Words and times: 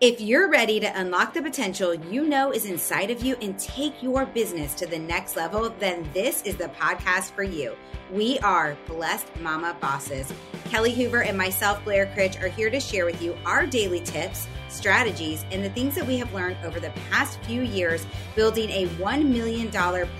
If 0.00 0.20
you're 0.20 0.48
ready 0.48 0.78
to 0.78 1.00
unlock 1.00 1.34
the 1.34 1.42
potential 1.42 1.92
you 1.92 2.24
know 2.24 2.52
is 2.52 2.66
inside 2.66 3.10
of 3.10 3.20
you 3.24 3.34
and 3.42 3.58
take 3.58 4.00
your 4.00 4.26
business 4.26 4.72
to 4.76 4.86
the 4.86 4.98
next 4.98 5.34
level, 5.34 5.74
then 5.80 6.08
this 6.14 6.42
is 6.42 6.54
the 6.54 6.68
podcast 6.68 7.32
for 7.32 7.42
you. 7.42 7.74
We 8.12 8.38
are 8.38 8.76
Blessed 8.86 9.26
Mama 9.40 9.76
Bosses. 9.80 10.32
Kelly 10.66 10.94
Hoover 10.94 11.24
and 11.24 11.36
myself, 11.36 11.82
Blair 11.82 12.06
Critch, 12.14 12.40
are 12.40 12.48
here 12.48 12.70
to 12.70 12.78
share 12.78 13.06
with 13.06 13.20
you 13.20 13.36
our 13.44 13.66
daily 13.66 14.00
tips, 14.00 14.46
strategies, 14.68 15.44
and 15.50 15.64
the 15.64 15.70
things 15.70 15.96
that 15.96 16.06
we 16.06 16.16
have 16.18 16.32
learned 16.32 16.58
over 16.64 16.78
the 16.78 16.92
past 17.10 17.40
few 17.40 17.62
years 17.62 18.06
building 18.36 18.70
a 18.70 18.86
$1 18.86 19.26
million 19.26 19.68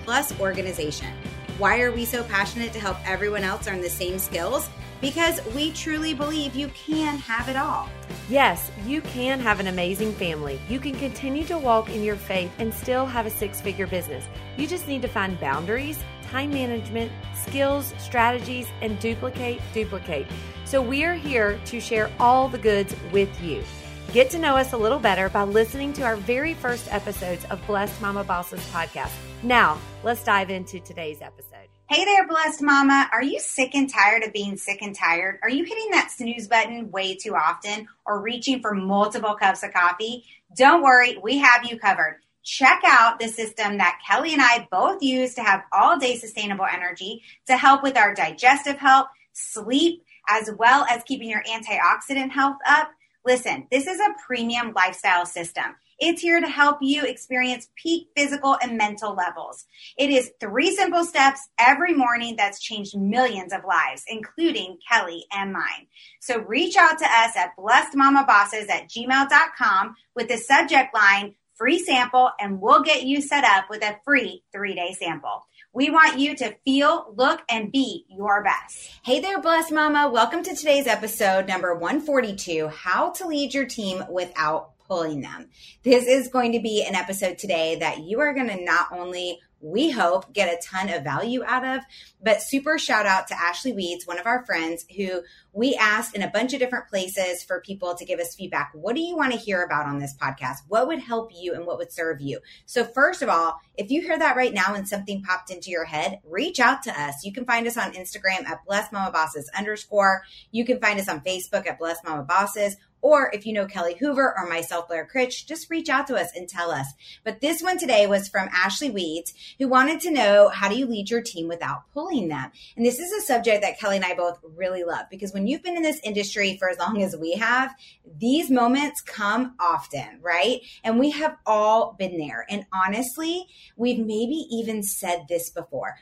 plus 0.04 0.40
organization. 0.40 1.14
Why 1.59 1.80
are 1.80 1.90
we 1.90 2.04
so 2.04 2.22
passionate 2.22 2.72
to 2.74 2.79
help 2.79 2.96
everyone 3.04 3.43
else 3.43 3.66
earn 3.66 3.80
the 3.80 3.91
same 3.91 4.20
skills? 4.20 4.68
Because 5.00 5.45
we 5.56 5.73
truly 5.73 6.14
believe 6.14 6.54
you 6.54 6.68
can 6.68 7.18
have 7.18 7.48
it 7.48 7.56
all. 7.56 7.88
Yes, 8.29 8.70
you 8.86 9.00
can 9.00 9.41
have 9.41 9.59
an 9.59 9.66
amazing 9.66 10.12
family. 10.12 10.60
You 10.68 10.79
can 10.79 10.95
continue 10.95 11.45
to 11.46 11.59
walk 11.59 11.91
in 11.91 12.05
your 12.05 12.15
faith 12.15 12.52
and 12.59 12.73
still 12.73 13.06
have 13.06 13.27
a 13.27 13.30
six 13.30 13.60
figure 13.60 13.88
business. 13.88 14.24
You 14.56 14.68
just 14.68 14.87
need 14.87 15.02
to 15.02 15.09
find 15.09 15.38
boundaries, 15.41 15.98
time 16.30 16.51
management, 16.51 17.10
skills, 17.34 17.93
strategies, 17.98 18.68
and 18.80 18.96
duplicate, 19.01 19.60
duplicate. 19.74 20.29
So 20.65 20.80
we 20.80 21.02
are 21.02 21.15
here 21.15 21.59
to 21.65 21.80
share 21.80 22.09
all 22.20 22.48
the 22.48 22.59
goods 22.59 22.95
with 23.10 23.43
you. 23.43 23.65
Get 24.12 24.30
to 24.30 24.38
know 24.38 24.56
us 24.56 24.72
a 24.72 24.76
little 24.78 24.98
better 24.98 25.28
by 25.28 25.42
listening 25.42 25.92
to 25.92 26.02
our 26.02 26.16
very 26.16 26.54
first 26.54 26.90
episodes 26.90 27.44
of 27.50 27.64
Blessed 27.66 28.00
Mama 28.00 28.24
Bosses 28.24 28.66
podcast. 28.70 29.12
Now, 29.42 29.78
let's 30.02 30.24
dive 30.24 30.48
into 30.48 30.80
today's 30.80 31.20
episode. 31.20 31.68
Hey 31.90 32.06
there, 32.06 32.26
blessed 32.26 32.62
mama. 32.62 33.10
Are 33.12 33.22
you 33.22 33.38
sick 33.38 33.74
and 33.74 33.92
tired 33.92 34.22
of 34.22 34.32
being 34.32 34.56
sick 34.56 34.80
and 34.80 34.94
tired? 34.94 35.38
Are 35.42 35.50
you 35.50 35.62
hitting 35.62 35.90
that 35.90 36.10
snooze 36.10 36.48
button 36.48 36.90
way 36.90 37.16
too 37.16 37.34
often 37.34 37.86
or 38.06 38.22
reaching 38.22 38.62
for 38.62 38.72
multiple 38.72 39.34
cups 39.34 39.62
of 39.62 39.74
coffee? 39.74 40.24
Don't 40.56 40.82
worry, 40.82 41.18
we 41.22 41.36
have 41.36 41.66
you 41.66 41.78
covered. 41.78 42.20
Check 42.42 42.80
out 42.86 43.20
the 43.20 43.28
system 43.28 43.76
that 43.76 44.00
Kelly 44.09 44.32
and 44.32 44.40
I 44.40 44.66
both 44.70 45.02
use 45.02 45.34
to 45.34 45.43
have 45.43 45.65
all 45.70 45.98
day 45.98 46.16
sustainable 46.16 46.65
energy 46.65 47.24
to 47.46 47.59
help 47.59 47.82
with 47.82 47.98
our 47.98 48.15
digestive 48.15 48.78
health, 48.78 49.09
sleep, 49.34 50.02
as 50.30 50.50
well 50.59 50.87
as 50.90 51.02
keeping 51.04 51.28
your 51.28 51.43
antioxidant 51.43 52.30
health 52.30 52.56
up. 52.66 52.88
Listen, 53.29 53.66
this 53.71 53.87
is 53.87 54.01
a 54.01 54.15
premium 54.26 54.73
lifestyle 54.74 55.26
system. 55.26 55.76
It's 55.98 56.23
here 56.23 56.40
to 56.40 56.48
help 56.48 56.79
you 56.80 57.04
experience 57.04 57.68
peak 57.76 58.09
physical 58.16 58.57
and 58.62 58.79
mental 58.79 59.15
levels. 59.15 59.66
It 59.98 60.09
is 60.09 60.30
three 60.40 60.74
simple 60.74 61.04
steps 61.04 61.46
every 61.59 61.93
morning 61.93 62.37
that's 62.38 62.59
changed 62.59 62.96
millions 62.96 63.52
of 63.52 63.66
lives, 63.68 64.04
including 64.09 64.78
Kelly 64.91 65.26
and 65.31 65.53
mine. 65.53 65.88
So 66.22 66.38
reach 66.38 66.78
out 66.78 66.99
to 67.00 67.04
us 67.04 67.37
at 67.37 67.54
blessedmamabosses 67.59 68.71
at 68.71 68.88
gmail.com 68.88 69.94
with 70.16 70.28
the 70.28 70.38
subject 70.38 70.94
line 70.94 71.34
free 71.59 71.81
sample 71.81 72.31
and 72.41 72.62
we'll 72.62 72.82
get 72.82 73.03
you 73.03 73.21
set 73.21 73.44
up 73.44 73.66
with 73.69 73.82
a 73.82 73.99
free 74.06 74.43
three 74.53 74.75
day 74.75 74.97
sample. 74.99 75.44
We 75.78 75.91
want 75.91 76.19
you 76.19 76.34
to 76.38 76.56
feel, 76.65 77.15
look, 77.16 77.41
and 77.48 77.71
be 77.71 78.04
your 78.09 78.43
best. 78.43 78.91
Hey 79.04 79.21
there, 79.21 79.41
Blessed 79.41 79.71
Mama. 79.71 80.10
Welcome 80.10 80.43
to 80.43 80.56
today's 80.56 80.88
episode, 80.88 81.47
number 81.47 81.72
142 81.72 82.66
How 82.66 83.12
to 83.12 83.28
Lead 83.28 83.54
Your 83.54 83.65
Team 83.65 84.03
Without 84.10 84.72
pulling 84.88 85.21
them. 85.21 85.50
This 85.84 86.09
is 86.09 86.26
going 86.26 86.50
to 86.50 86.59
be 86.59 86.82
an 86.82 86.97
episode 86.97 87.38
today 87.38 87.76
that 87.76 88.00
you 88.00 88.19
are 88.19 88.34
going 88.34 88.49
to 88.49 88.65
not 88.65 88.88
only 88.91 89.38
we 89.60 89.91
hope 89.91 90.32
get 90.32 90.53
a 90.53 90.60
ton 90.64 90.88
of 90.88 91.04
value 91.04 91.42
out 91.44 91.64
of. 91.64 91.82
But 92.22 92.42
super 92.42 92.78
shout 92.78 93.06
out 93.06 93.28
to 93.28 93.38
Ashley 93.38 93.72
Weeds, 93.72 94.06
one 94.06 94.19
of 94.19 94.26
our 94.26 94.44
friends 94.44 94.84
who 94.97 95.22
we 95.53 95.75
asked 95.75 96.15
in 96.15 96.22
a 96.22 96.31
bunch 96.31 96.53
of 96.53 96.60
different 96.60 96.88
places 96.88 97.42
for 97.42 97.60
people 97.60 97.94
to 97.94 98.04
give 98.04 98.20
us 98.20 98.34
feedback. 98.34 98.70
What 98.75 98.94
do 98.94 99.00
you 99.00 99.16
want 99.16 99.32
to 99.32 99.38
hear 99.38 99.62
about 99.62 99.87
on 99.87 99.98
this 99.98 100.15
podcast? 100.16 100.59
What 100.69 100.87
would 100.87 101.00
help 101.00 101.32
you 101.34 101.54
and 101.54 101.66
what 101.66 101.78
would 101.78 101.92
serve 101.92 102.20
you? 102.20 102.41
So 102.66 102.84
first 102.84 103.22
of 103.22 103.28
all, 103.28 103.60
if 103.76 103.91
you 103.91 104.03
hear 104.03 104.19
that 104.19 104.37
right 104.37 104.54
now 104.54 104.75
and 104.75 104.87
something 104.87 105.22
popped 105.22 105.50
into 105.50 105.70
your 105.70 105.84
head, 105.84 106.20
reach 106.25 106.60
out 106.60 106.82
to 106.84 107.00
us. 107.00 107.25
You 107.25 107.33
can 107.33 107.44
find 107.44 107.66
us 107.66 107.77
on 107.77 107.93
Instagram 107.93 108.47
at 108.47 108.65
Blessed 108.66 108.93
Mama 108.93 109.10
Bosses 109.10 109.50
underscore. 109.56 110.22
You 110.50 110.65
can 110.65 110.81
find 110.81 111.00
us 111.00 111.09
on 111.09 111.21
Facebook 111.21 111.66
at 111.66 111.78
Blessed 111.78 112.04
Mama 112.04 112.22
Bosses 112.22 112.77
or 113.00 113.31
if 113.32 113.47
you 113.47 113.53
know 113.53 113.66
Kelly 113.66 113.94
Hoover 113.94 114.34
or 114.36 114.48
myself, 114.48 114.88
Blair 114.88 115.06
Critch, 115.06 115.47
just 115.47 115.70
reach 115.70 115.88
out 115.88 116.06
to 116.09 116.16
us 116.16 116.31
and 116.34 116.48
tell 116.48 116.70
us. 116.70 116.86
But 117.25 117.41
this 117.41 117.62
one 117.62 117.78
today 117.78 118.06
was 118.06 118.28
from 118.28 118.48
Ashley 118.53 118.91
Weeds, 118.91 119.34
who 119.59 119.69
wanted 119.69 120.00
to 120.00 120.10
know 120.10 120.48
how 120.48 120.69
do 120.69 120.76
you 120.76 120.86
lead 120.86 121.10
your 121.10 121.22
team 121.22 121.48
without 121.48 121.84
pulling 121.92 122.28
them? 122.28 122.50
And 122.76 122.84
this 122.84 122.98
is 122.98 123.12
a 123.12 123.26
subject 123.26 123.62
that 123.62 123.78
Kelly 123.78 123.97
and 123.97 124.04
I 124.04 124.14
both 124.14 124.38
really 124.56 124.84
love 124.84 125.06
because 125.10 125.32
when 125.32 125.47
you've 125.47 125.62
been 125.62 125.76
in 125.76 125.82
this 125.82 126.00
industry 126.03 126.56
for 126.59 126.69
as 126.69 126.78
long 126.78 127.03
as 127.03 127.16
we 127.16 127.32
have, 127.34 127.75
these 128.19 128.50
moments 128.50 129.00
come 129.00 129.54
often, 129.60 130.19
right? 130.20 130.60
And 130.82 130.98
we 130.98 131.10
have 131.10 131.36
all 131.47 131.94
been 131.98 132.19
there. 132.19 132.47
And 132.48 132.66
honestly, 132.72 133.47
we've 133.76 133.98
maybe 133.98 134.47
even 134.50 134.82
said 134.82 135.26
this 135.28 135.50
before. 135.50 135.97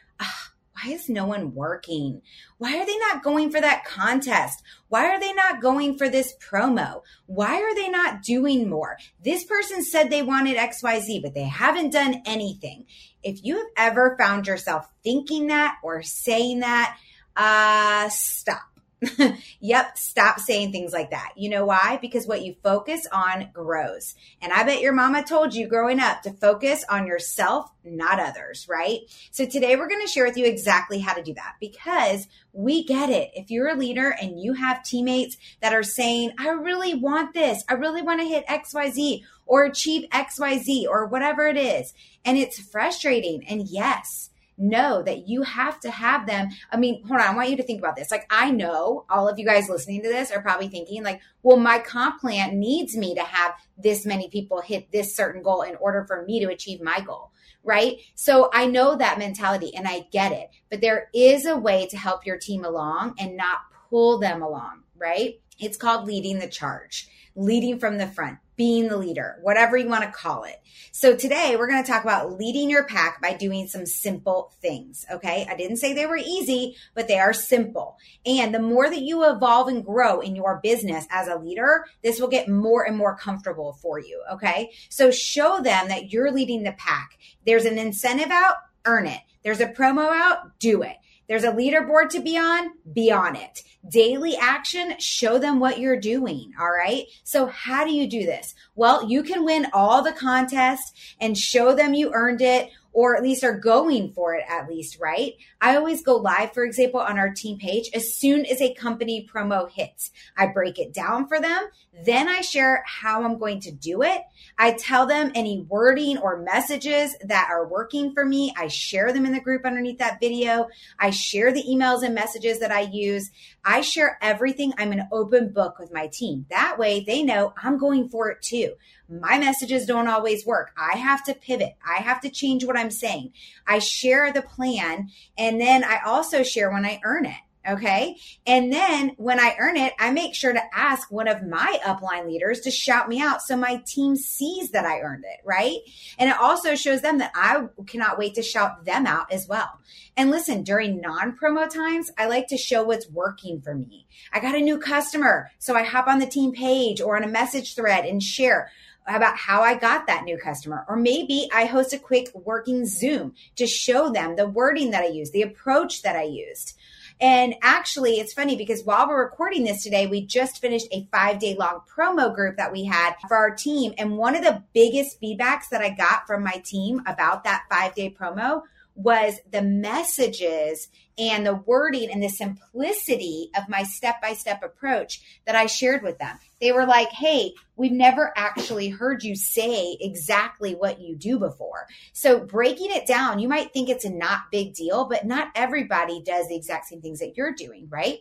Why 0.76 0.92
is 0.92 1.08
no 1.08 1.24
one 1.24 1.54
working? 1.54 2.20
Why 2.58 2.76
are 2.76 2.84
they 2.84 2.98
not 2.98 3.22
going 3.22 3.50
for 3.50 3.60
that 3.60 3.84
contest? 3.86 4.62
Why 4.88 5.06
are 5.06 5.18
they 5.18 5.32
not 5.32 5.62
going 5.62 5.96
for 5.96 6.08
this 6.08 6.34
promo? 6.38 7.02
Why 7.24 7.62
are 7.62 7.74
they 7.74 7.88
not 7.88 8.22
doing 8.22 8.68
more? 8.68 8.98
This 9.24 9.44
person 9.44 9.82
said 9.82 10.10
they 10.10 10.22
wanted 10.22 10.58
XYZ, 10.58 11.22
but 11.22 11.34
they 11.34 11.44
haven't 11.44 11.92
done 11.92 12.22
anything. 12.26 12.84
If 13.22 13.42
you 13.42 13.56
have 13.56 13.66
ever 13.76 14.16
found 14.18 14.46
yourself 14.46 14.86
thinking 15.02 15.46
that 15.46 15.76
or 15.82 16.02
saying 16.02 16.60
that, 16.60 16.98
uh, 17.36 18.08
stop 18.10 18.62
yep, 19.60 19.98
stop 19.98 20.40
saying 20.40 20.72
things 20.72 20.92
like 20.92 21.10
that. 21.10 21.32
You 21.36 21.50
know 21.50 21.66
why? 21.66 21.98
Because 22.00 22.26
what 22.26 22.42
you 22.42 22.56
focus 22.62 23.06
on 23.12 23.50
grows. 23.52 24.14
And 24.40 24.52
I 24.52 24.64
bet 24.64 24.80
your 24.80 24.94
mama 24.94 25.22
told 25.22 25.54
you 25.54 25.68
growing 25.68 26.00
up 26.00 26.22
to 26.22 26.32
focus 26.32 26.84
on 26.88 27.06
yourself, 27.06 27.70
not 27.84 28.18
others, 28.18 28.66
right? 28.68 29.00
So 29.30 29.44
today 29.44 29.76
we're 29.76 29.88
going 29.88 30.04
to 30.04 30.10
share 30.10 30.24
with 30.24 30.36
you 30.36 30.46
exactly 30.46 30.98
how 30.98 31.12
to 31.12 31.22
do 31.22 31.34
that 31.34 31.56
because 31.60 32.26
we 32.52 32.84
get 32.84 33.10
it. 33.10 33.30
If 33.34 33.50
you're 33.50 33.68
a 33.68 33.76
leader 33.76 34.16
and 34.20 34.40
you 34.40 34.54
have 34.54 34.82
teammates 34.82 35.36
that 35.60 35.74
are 35.74 35.82
saying, 35.82 36.32
I 36.38 36.48
really 36.48 36.94
want 36.94 37.34
this, 37.34 37.64
I 37.68 37.74
really 37.74 38.02
want 38.02 38.20
to 38.20 38.26
hit 38.26 38.46
XYZ 38.46 39.22
or 39.44 39.64
achieve 39.64 40.08
XYZ 40.10 40.86
or 40.88 41.06
whatever 41.06 41.46
it 41.46 41.56
is, 41.56 41.92
and 42.24 42.36
it's 42.36 42.58
frustrating. 42.58 43.46
And 43.46 43.68
yes, 43.68 44.30
know 44.58 45.02
that 45.02 45.28
you 45.28 45.42
have 45.42 45.80
to 45.80 45.90
have 45.90 46.26
them. 46.26 46.48
I 46.70 46.76
mean, 46.76 47.04
hold 47.06 47.20
on, 47.20 47.26
I 47.26 47.34
want 47.34 47.50
you 47.50 47.56
to 47.56 47.62
think 47.62 47.80
about 47.80 47.96
this. 47.96 48.10
Like, 48.10 48.26
I 48.30 48.50
know 48.50 49.04
all 49.08 49.28
of 49.28 49.38
you 49.38 49.46
guys 49.46 49.68
listening 49.68 50.02
to 50.02 50.08
this 50.08 50.30
are 50.30 50.42
probably 50.42 50.68
thinking, 50.68 51.02
like, 51.02 51.20
well, 51.42 51.56
my 51.56 51.78
comp 51.78 52.20
plan 52.20 52.58
needs 52.58 52.96
me 52.96 53.14
to 53.14 53.22
have 53.22 53.54
this 53.76 54.06
many 54.06 54.28
people 54.28 54.60
hit 54.60 54.90
this 54.92 55.14
certain 55.14 55.42
goal 55.42 55.62
in 55.62 55.76
order 55.76 56.04
for 56.06 56.24
me 56.24 56.40
to 56.40 56.50
achieve 56.50 56.80
my 56.80 57.00
goal. 57.00 57.32
Right. 57.62 57.96
So 58.14 58.48
I 58.52 58.66
know 58.66 58.94
that 58.96 59.18
mentality 59.18 59.74
and 59.74 59.88
I 59.88 60.06
get 60.12 60.30
it, 60.30 60.50
but 60.70 60.80
there 60.80 61.08
is 61.12 61.46
a 61.46 61.56
way 61.56 61.88
to 61.88 61.96
help 61.96 62.24
your 62.24 62.38
team 62.38 62.64
along 62.64 63.14
and 63.18 63.36
not 63.36 63.58
pull 63.90 64.18
them 64.18 64.40
along. 64.40 64.84
Right. 64.96 65.40
It's 65.58 65.76
called 65.76 66.06
leading 66.06 66.38
the 66.38 66.48
charge, 66.48 67.08
leading 67.34 67.78
from 67.78 67.98
the 67.98 68.06
front 68.06 68.38
being 68.56 68.88
the 68.88 68.96
leader, 68.96 69.38
whatever 69.42 69.76
you 69.76 69.88
want 69.88 70.04
to 70.04 70.10
call 70.10 70.44
it. 70.44 70.60
So 70.92 71.14
today 71.14 71.56
we're 71.56 71.68
going 71.68 71.82
to 71.82 71.90
talk 71.90 72.02
about 72.02 72.38
leading 72.38 72.70
your 72.70 72.84
pack 72.84 73.20
by 73.20 73.34
doing 73.34 73.68
some 73.68 73.84
simple 73.84 74.52
things. 74.62 75.04
Okay. 75.12 75.46
I 75.48 75.54
didn't 75.54 75.76
say 75.76 75.92
they 75.92 76.06
were 76.06 76.16
easy, 76.16 76.76
but 76.94 77.06
they 77.06 77.18
are 77.18 77.32
simple. 77.32 77.98
And 78.24 78.54
the 78.54 78.60
more 78.60 78.88
that 78.88 79.02
you 79.02 79.28
evolve 79.28 79.68
and 79.68 79.84
grow 79.84 80.20
in 80.20 80.34
your 80.34 80.58
business 80.62 81.06
as 81.10 81.28
a 81.28 81.36
leader, 81.36 81.84
this 82.02 82.18
will 82.18 82.28
get 82.28 82.48
more 82.48 82.86
and 82.86 82.96
more 82.96 83.16
comfortable 83.16 83.74
for 83.74 83.98
you. 83.98 84.22
Okay. 84.32 84.70
So 84.88 85.10
show 85.10 85.60
them 85.60 85.88
that 85.88 86.12
you're 86.12 86.32
leading 86.32 86.62
the 86.62 86.72
pack. 86.72 87.18
There's 87.44 87.66
an 87.66 87.78
incentive 87.78 88.30
out, 88.30 88.56
earn 88.86 89.06
it. 89.06 89.20
There's 89.44 89.60
a 89.60 89.66
promo 89.66 90.08
out, 90.10 90.58
do 90.58 90.82
it. 90.82 90.96
There's 91.28 91.44
a 91.44 91.52
leaderboard 91.52 92.10
to 92.10 92.20
be 92.20 92.38
on, 92.38 92.70
be 92.92 93.10
on 93.10 93.36
it. 93.36 93.62
Daily 93.88 94.36
action, 94.36 94.94
show 94.98 95.38
them 95.38 95.60
what 95.60 95.78
you're 95.78 95.98
doing. 95.98 96.52
All 96.58 96.70
right. 96.70 97.06
So 97.24 97.46
how 97.46 97.84
do 97.84 97.92
you 97.92 98.08
do 98.08 98.24
this? 98.24 98.54
Well, 98.74 99.08
you 99.08 99.22
can 99.22 99.44
win 99.44 99.66
all 99.72 100.02
the 100.02 100.12
contests 100.12 100.92
and 101.20 101.36
show 101.36 101.74
them 101.74 101.94
you 101.94 102.12
earned 102.12 102.42
it 102.42 102.70
or 102.96 103.14
at 103.14 103.22
least 103.22 103.44
are 103.44 103.58
going 103.58 104.10
for 104.14 104.34
it 104.34 104.44
at 104.48 104.66
least, 104.70 104.98
right? 104.98 105.34
I 105.60 105.76
always 105.76 106.02
go 106.02 106.16
live, 106.16 106.54
for 106.54 106.64
example, 106.64 106.98
on 106.98 107.18
our 107.18 107.28
team 107.28 107.58
page 107.58 107.90
as 107.92 108.16
soon 108.16 108.46
as 108.46 108.62
a 108.62 108.72
company 108.72 109.28
promo 109.30 109.70
hits. 109.70 110.12
I 110.34 110.46
break 110.46 110.78
it 110.78 110.94
down 110.94 111.28
for 111.28 111.38
them. 111.38 111.68
Then 112.06 112.26
I 112.26 112.40
share 112.40 112.82
how 112.86 113.22
I'm 113.22 113.36
going 113.36 113.60
to 113.60 113.70
do 113.70 114.02
it. 114.02 114.22
I 114.58 114.72
tell 114.72 115.04
them 115.04 115.30
any 115.34 115.66
wording 115.68 116.16
or 116.16 116.38
messages 116.38 117.14
that 117.22 117.48
are 117.50 117.68
working 117.68 118.14
for 118.14 118.24
me. 118.24 118.54
I 118.56 118.68
share 118.68 119.12
them 119.12 119.26
in 119.26 119.32
the 119.32 119.40
group 119.40 119.66
underneath 119.66 119.98
that 119.98 120.18
video. 120.18 120.68
I 120.98 121.10
share 121.10 121.52
the 121.52 121.64
emails 121.64 122.02
and 122.02 122.14
messages 122.14 122.60
that 122.60 122.72
I 122.72 122.80
use. 122.80 123.30
I 123.62 123.82
share 123.82 124.18
everything. 124.22 124.72
I'm 124.78 124.92
an 124.92 125.06
open 125.12 125.52
book 125.52 125.78
with 125.78 125.92
my 125.92 126.06
team. 126.06 126.46
That 126.48 126.78
way 126.78 127.04
they 127.06 127.22
know 127.22 127.52
I'm 127.62 127.76
going 127.76 128.08
for 128.08 128.30
it 128.30 128.40
too. 128.40 128.72
My 129.08 129.38
messages 129.38 129.86
don't 129.86 130.08
always 130.08 130.44
work. 130.44 130.70
I 130.76 130.96
have 130.96 131.24
to 131.24 131.34
pivot. 131.34 131.76
I 131.86 132.02
have 132.02 132.20
to 132.22 132.30
change 132.30 132.64
what 132.64 132.76
I'm 132.76 132.90
saying. 132.90 133.32
I 133.66 133.78
share 133.78 134.32
the 134.32 134.42
plan 134.42 135.10
and 135.38 135.60
then 135.60 135.84
I 135.84 136.00
also 136.04 136.42
share 136.42 136.70
when 136.70 136.84
I 136.84 137.00
earn 137.04 137.26
it. 137.26 137.36
Okay. 137.68 138.16
And 138.46 138.72
then 138.72 139.12
when 139.16 139.40
I 139.40 139.56
earn 139.58 139.76
it, 139.76 139.92
I 139.98 140.12
make 140.12 140.36
sure 140.36 140.52
to 140.52 140.62
ask 140.72 141.10
one 141.10 141.26
of 141.26 141.42
my 141.42 141.80
upline 141.84 142.26
leaders 142.26 142.60
to 142.60 142.70
shout 142.70 143.08
me 143.08 143.20
out 143.20 143.42
so 143.42 143.56
my 143.56 143.82
team 143.84 144.14
sees 144.14 144.70
that 144.70 144.86
I 144.86 145.00
earned 145.00 145.24
it. 145.24 145.40
Right. 145.44 145.78
And 146.16 146.30
it 146.30 146.36
also 146.38 146.76
shows 146.76 147.00
them 147.00 147.18
that 147.18 147.32
I 147.34 147.64
cannot 147.86 148.18
wait 148.18 148.34
to 148.34 148.42
shout 148.42 148.84
them 148.84 149.06
out 149.06 149.32
as 149.32 149.48
well. 149.48 149.80
And 150.16 150.30
listen, 150.30 150.62
during 150.62 151.00
non 151.00 151.36
promo 151.36 151.68
times, 151.68 152.10
I 152.16 152.26
like 152.26 152.46
to 152.48 152.56
show 152.56 152.84
what's 152.84 153.10
working 153.10 153.60
for 153.60 153.74
me. 153.74 154.06
I 154.32 154.38
got 154.38 154.54
a 154.54 154.60
new 154.60 154.78
customer. 154.78 155.50
So 155.58 155.74
I 155.74 155.82
hop 155.82 156.06
on 156.06 156.20
the 156.20 156.26
team 156.26 156.52
page 156.52 157.00
or 157.00 157.16
on 157.16 157.24
a 157.24 157.28
message 157.28 157.74
thread 157.74 158.04
and 158.04 158.22
share 158.22 158.70
about 159.06 159.36
how 159.36 159.62
I 159.62 159.74
got 159.74 160.06
that 160.06 160.24
new 160.24 160.38
customer. 160.38 160.84
Or 160.88 160.96
maybe 160.96 161.48
I 161.54 161.66
host 161.66 161.92
a 161.92 161.98
quick 161.98 162.30
working 162.34 162.86
Zoom 162.86 163.34
to 163.56 163.66
show 163.66 164.10
them 164.10 164.36
the 164.36 164.48
wording 164.48 164.90
that 164.90 165.04
I 165.04 165.08
used, 165.08 165.32
the 165.32 165.42
approach 165.42 166.02
that 166.02 166.16
I 166.16 166.24
used. 166.24 166.76
And 167.18 167.54
actually, 167.62 168.20
it's 168.20 168.34
funny 168.34 168.56
because 168.56 168.84
while 168.84 169.08
we're 169.08 169.24
recording 169.24 169.64
this 169.64 169.82
today, 169.82 170.06
we 170.06 170.26
just 170.26 170.60
finished 170.60 170.88
a 170.92 171.08
five 171.10 171.38
day 171.38 171.56
long 171.58 171.80
promo 171.88 172.34
group 172.34 172.58
that 172.58 172.72
we 172.72 172.84
had 172.84 173.14
for 173.26 173.36
our 173.36 173.54
team. 173.54 173.94
And 173.96 174.18
one 174.18 174.36
of 174.36 174.44
the 174.44 174.62
biggest 174.74 175.20
feedbacks 175.20 175.70
that 175.70 175.80
I 175.80 175.90
got 175.90 176.26
from 176.26 176.42
my 176.42 176.60
team 176.64 177.00
about 177.06 177.44
that 177.44 177.64
five 177.70 177.94
day 177.94 178.10
promo 178.10 178.62
was 178.96 179.38
the 179.50 179.62
messages 179.62 180.88
and 181.18 181.46
the 181.46 181.54
wording 181.54 182.10
and 182.10 182.22
the 182.22 182.28
simplicity 182.28 183.50
of 183.56 183.68
my 183.68 183.82
step 183.82 184.20
by 184.20 184.34
step 184.34 184.62
approach 184.62 185.40
that 185.46 185.54
I 185.54 185.66
shared 185.66 186.02
with 186.02 186.18
them. 186.18 186.38
They 186.60 186.72
were 186.72 186.86
like, 186.86 187.10
Hey, 187.10 187.52
we've 187.76 187.92
never 187.92 188.32
actually 188.36 188.88
heard 188.88 189.22
you 189.22 189.36
say 189.36 189.96
exactly 190.00 190.74
what 190.74 191.00
you 191.00 191.14
do 191.14 191.38
before. 191.38 191.86
So 192.12 192.40
breaking 192.40 192.90
it 192.90 193.06
down, 193.06 193.38
you 193.38 193.48
might 193.48 193.72
think 193.72 193.88
it's 193.88 194.04
a 194.04 194.10
not 194.10 194.50
big 194.50 194.74
deal, 194.74 195.06
but 195.06 195.26
not 195.26 195.48
everybody 195.54 196.22
does 196.22 196.48
the 196.48 196.56
exact 196.56 196.88
same 196.88 197.00
things 197.00 197.20
that 197.20 197.36
you're 197.36 197.54
doing, 197.54 197.88
right? 197.90 198.20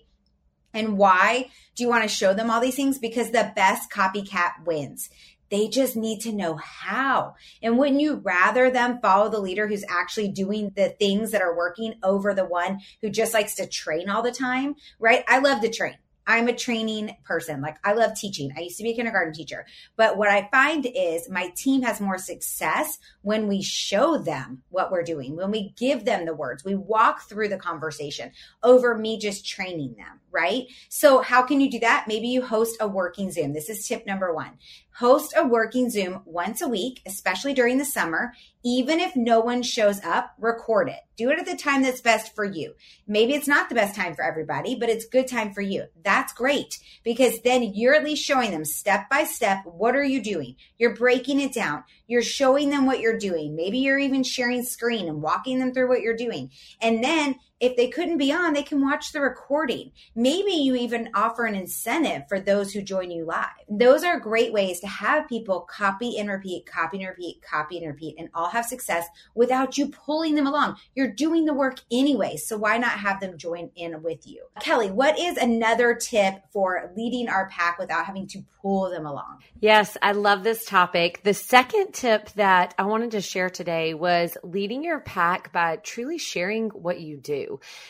And 0.74 0.98
why 0.98 1.50
do 1.76 1.84
you 1.84 1.90
want 1.90 2.04
to 2.04 2.10
show 2.10 2.34
them 2.34 2.52
all 2.52 2.60
these 2.60 2.76
things? 2.76 2.98
Because 2.98 3.32
the 3.32 3.52
best 3.56 3.90
copycat 3.90 4.66
wins. 4.66 5.10
They 5.50 5.68
just 5.68 5.96
need 5.96 6.22
to 6.22 6.32
know 6.32 6.56
how. 6.56 7.36
And 7.62 7.78
wouldn't 7.78 8.02
you 8.02 8.16
rather 8.16 8.70
them 8.70 9.00
follow 9.02 9.30
the 9.30 9.40
leader 9.40 9.68
who's 9.68 9.86
actually 9.88 10.30
doing 10.30 10.72
the 10.76 10.90
things 10.90 11.32
that 11.32 11.42
are 11.42 11.56
working 11.56 11.96
over 12.04 12.34
the 12.34 12.46
one 12.46 12.82
who 13.02 13.10
just 13.10 13.34
likes 13.34 13.56
to 13.56 13.68
train 13.68 14.10
all 14.10 14.22
the 14.22 14.32
time? 14.32 14.76
Right? 15.00 15.24
I 15.28 15.40
love 15.40 15.62
to 15.62 15.70
train. 15.70 15.98
I'm 16.28 16.48
a 16.48 16.56
training 16.56 17.16
person. 17.24 17.62
Like 17.62 17.78
I 17.84 17.94
love 17.94 18.16
teaching. 18.16 18.52
I 18.58 18.62
used 18.62 18.78
to 18.78 18.84
be 18.84 18.92
a 18.92 18.96
kindergarten 18.96 19.34
teacher. 19.34 19.66
But 19.96 20.18
what 20.18 20.30
I 20.30 20.50
find 20.52 20.88
is 20.94 21.30
my 21.30 21.50
team 21.56 21.82
has 21.84 22.02
more 22.02 22.18
success 22.18 22.98
when 23.22 23.48
we 23.48 23.62
show 23.62 24.18
them 24.18 24.64
what 24.70 24.92
we're 24.92 25.04
doing, 25.04 25.36
when 25.36 25.52
we 25.52 25.74
give 25.78 26.06
them 26.06 26.26
the 26.26 26.34
words, 26.34 26.64
we 26.64 26.76
walk 26.76 27.24
through 27.28 27.50
the 27.50 27.58
conversation 27.58 28.32
over 28.64 28.98
me 28.98 29.18
just 29.18 29.46
training 29.46 29.96
them, 29.98 30.20
right? 30.32 30.66
So 30.90 31.22
how 31.22 31.44
can 31.44 31.60
you 31.60 31.70
do 31.70 31.80
that? 31.80 32.06
Maybe 32.08 32.28
you 32.28 32.42
host 32.42 32.78
a 32.80 32.88
working 32.88 33.32
Zoom. 33.32 33.54
This 33.54 33.70
is 33.70 33.88
tip 33.88 34.06
number 34.06 34.34
one. 34.34 34.58
Host 34.98 35.34
a 35.36 35.46
working 35.46 35.90
Zoom 35.90 36.22
once 36.24 36.62
a 36.62 36.70
week, 36.70 37.02
especially 37.06 37.54
during 37.54 37.78
the 37.78 37.86
summer. 37.86 38.34
Even 38.64 39.00
if 39.00 39.16
no 39.16 39.42
one 39.42 39.62
shows 39.62 40.02
up, 40.04 40.34
record 40.40 40.88
it. 40.88 41.02
Do 41.18 41.30
it 41.30 41.40
at 41.40 41.46
the 41.46 41.58
time 41.58 41.84
that's 41.84 42.00
best 42.00 42.34
for 42.34 42.46
you. 42.46 42.76
Maybe 43.08 43.34
it's 43.34 43.48
not 43.48 43.68
the 43.68 43.76
best 43.76 43.96
time 43.96 44.16
for 44.16 44.24
everybody, 44.24 44.76
but 44.76 44.90
it's 44.90 45.06
good 45.06 45.28
time 45.28 45.54
for 45.54 45.62
you. 45.62 45.86
That's 46.16 46.32
great 46.32 46.80
because 47.04 47.42
then 47.42 47.74
you're 47.74 47.94
at 47.94 48.06
least 48.06 48.24
showing 48.24 48.52
them 48.52 48.64
step 48.64 49.10
by 49.10 49.26
step 49.26 49.66
what 49.66 49.98
are 49.98 50.04
you 50.04 50.24
doing? 50.24 50.56
You're 50.78 50.96
breaking 50.96 51.42
it 51.42 51.54
down. 51.54 51.84
You're 52.08 52.22
showing 52.22 52.70
them 52.70 52.86
what 52.86 53.02
you're 53.02 53.18
doing. 53.18 53.54
Maybe 53.54 53.80
you're 53.80 54.00
even 54.00 54.24
sharing 54.24 54.64
screen 54.64 55.10
and 55.10 55.22
walking 55.22 55.60
them 55.60 55.74
through 55.74 55.90
what 55.90 56.00
you're 56.00 56.16
doing. 56.16 56.52
And 56.82 57.04
then 57.04 57.36
if 57.60 57.78
they 57.78 57.88
couldn't 57.88 58.18
be 58.18 58.34
on, 58.34 58.54
they 58.54 58.64
can 58.64 58.82
watch 58.82 59.12
the 59.12 59.22
recording. 59.22 59.92
Maybe 60.14 60.52
you 60.52 60.76
even 60.76 61.10
offer 61.14 61.46
an 61.46 61.56
incentive 61.56 62.28
for 62.28 62.40
those 62.40 62.74
who 62.74 62.82
join 62.82 63.12
you 63.12 63.26
live. 63.26 63.46
Those 63.70 64.04
are 64.04 64.20
great 64.20 64.52
ways 64.52 64.82
to 64.82 64.88
have 64.88 65.30
people 65.30 65.62
copy 65.62 66.20
and 66.20 66.30
repeat, 66.30 66.66
copy 66.66 66.98
and 66.98 67.08
repeat, 67.08 67.42
copy 67.42 67.78
and 67.78 67.88
repeat, 67.88 68.16
and 68.18 68.30
all 68.34 68.50
have 68.50 68.66
success 68.66 69.08
without 69.36 69.78
you 69.78 69.88
pulling 69.88 70.36
them 70.36 70.48
along. 70.48 70.76
You're 70.96 71.12
doing 71.12 71.46
the 71.46 71.54
work 71.54 71.80
anyway, 71.90 72.36
so 72.36 72.58
why 72.58 72.78
not 72.78 72.92
have 72.92 73.22
them 73.22 73.38
join 73.38 73.72
in 73.76 74.04
with 74.04 74.28
you? 74.28 74.44
Kelly, 74.60 74.92
what 74.92 75.18
is 75.18 75.38
another 75.38 75.96
tip 75.96 76.36
for 76.52 76.92
leading 76.98 77.30
our 77.30 77.48
pack 77.50 77.80
without 77.80 78.06
having 78.06 78.28
to 78.28 78.44
pull 78.62 78.90
them 78.90 79.06
along? 79.06 79.40
Yes, 79.62 79.96
I 80.02 80.12
love 80.12 80.44
this 80.44 80.66
topic. 80.66 81.22
The 81.24 81.34
second 81.34 81.94
tip 81.94 82.32
that 82.32 82.74
I 82.78 82.84
wanted 82.84 83.12
to 83.12 83.22
share 83.22 83.50
today 83.50 83.94
was 83.94 84.38
leading 84.44 84.84
your 84.84 85.00
pack 85.00 85.54
by 85.54 85.78
truly 85.78 86.18
sharing 86.18 86.70
what 86.70 87.00
you 87.00 87.18
do 87.18 87.45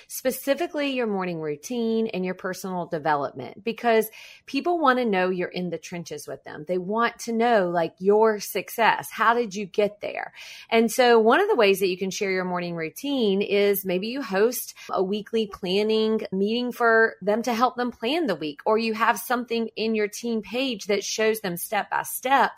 specifically 0.08 0.92
your 0.92 1.08
morning 1.08 1.40
routine 1.40 2.08
and 2.08 2.24
your 2.24 2.36
personal 2.36 2.86
development, 2.86 3.64
because 3.64 4.10
people 4.46 4.80
want 4.80 5.00
to 5.00 5.06
know 5.06 5.30
you're 5.30 5.48
in 5.48 5.70
the 5.70 5.78
trenches 5.78 6.28
with 6.28 6.44
them. 6.44 6.66
They 6.68 6.78
want 6.78 7.20
to 7.20 7.34
know 7.34 7.70
like 7.70 7.94
your 8.00 8.40
success. 8.40 9.10
How 9.12 9.34
did 9.34 9.56
you 9.56 9.66
get 9.66 10.02
there? 10.02 10.34
And 10.70 10.92
so 10.92 11.20
one 11.20 11.40
of 11.40 11.48
the 11.48 11.56
ways 11.56 11.80
that 11.80 11.90
you 11.90 11.98
can 11.98 12.12
share 12.12 12.32
your 12.32 12.46
morning 12.46 12.76
routine 12.76 13.42
is 13.42 13.86
maybe 13.86 14.08
you 14.08 14.22
host 14.22 14.74
a 14.90 15.04
weekly 15.04 15.48
planning 15.48 16.22
meeting 16.32 16.72
for 16.72 17.16
them 17.22 17.42
to 17.44 17.54
help 17.54 17.76
them 17.76 17.92
plan 17.92 18.28
the 18.28 18.36
week, 18.36 18.60
or 18.66 18.78
you 18.78 18.94
have 18.94 19.20
something 19.20 19.70
in 19.76 19.96
your 19.96 20.08
team 20.08 20.42
page 20.42 20.86
that 20.86 21.04
shows 21.04 21.40
them 21.40 21.58
step 21.58 21.90
by 21.90 22.04
step 22.04 22.52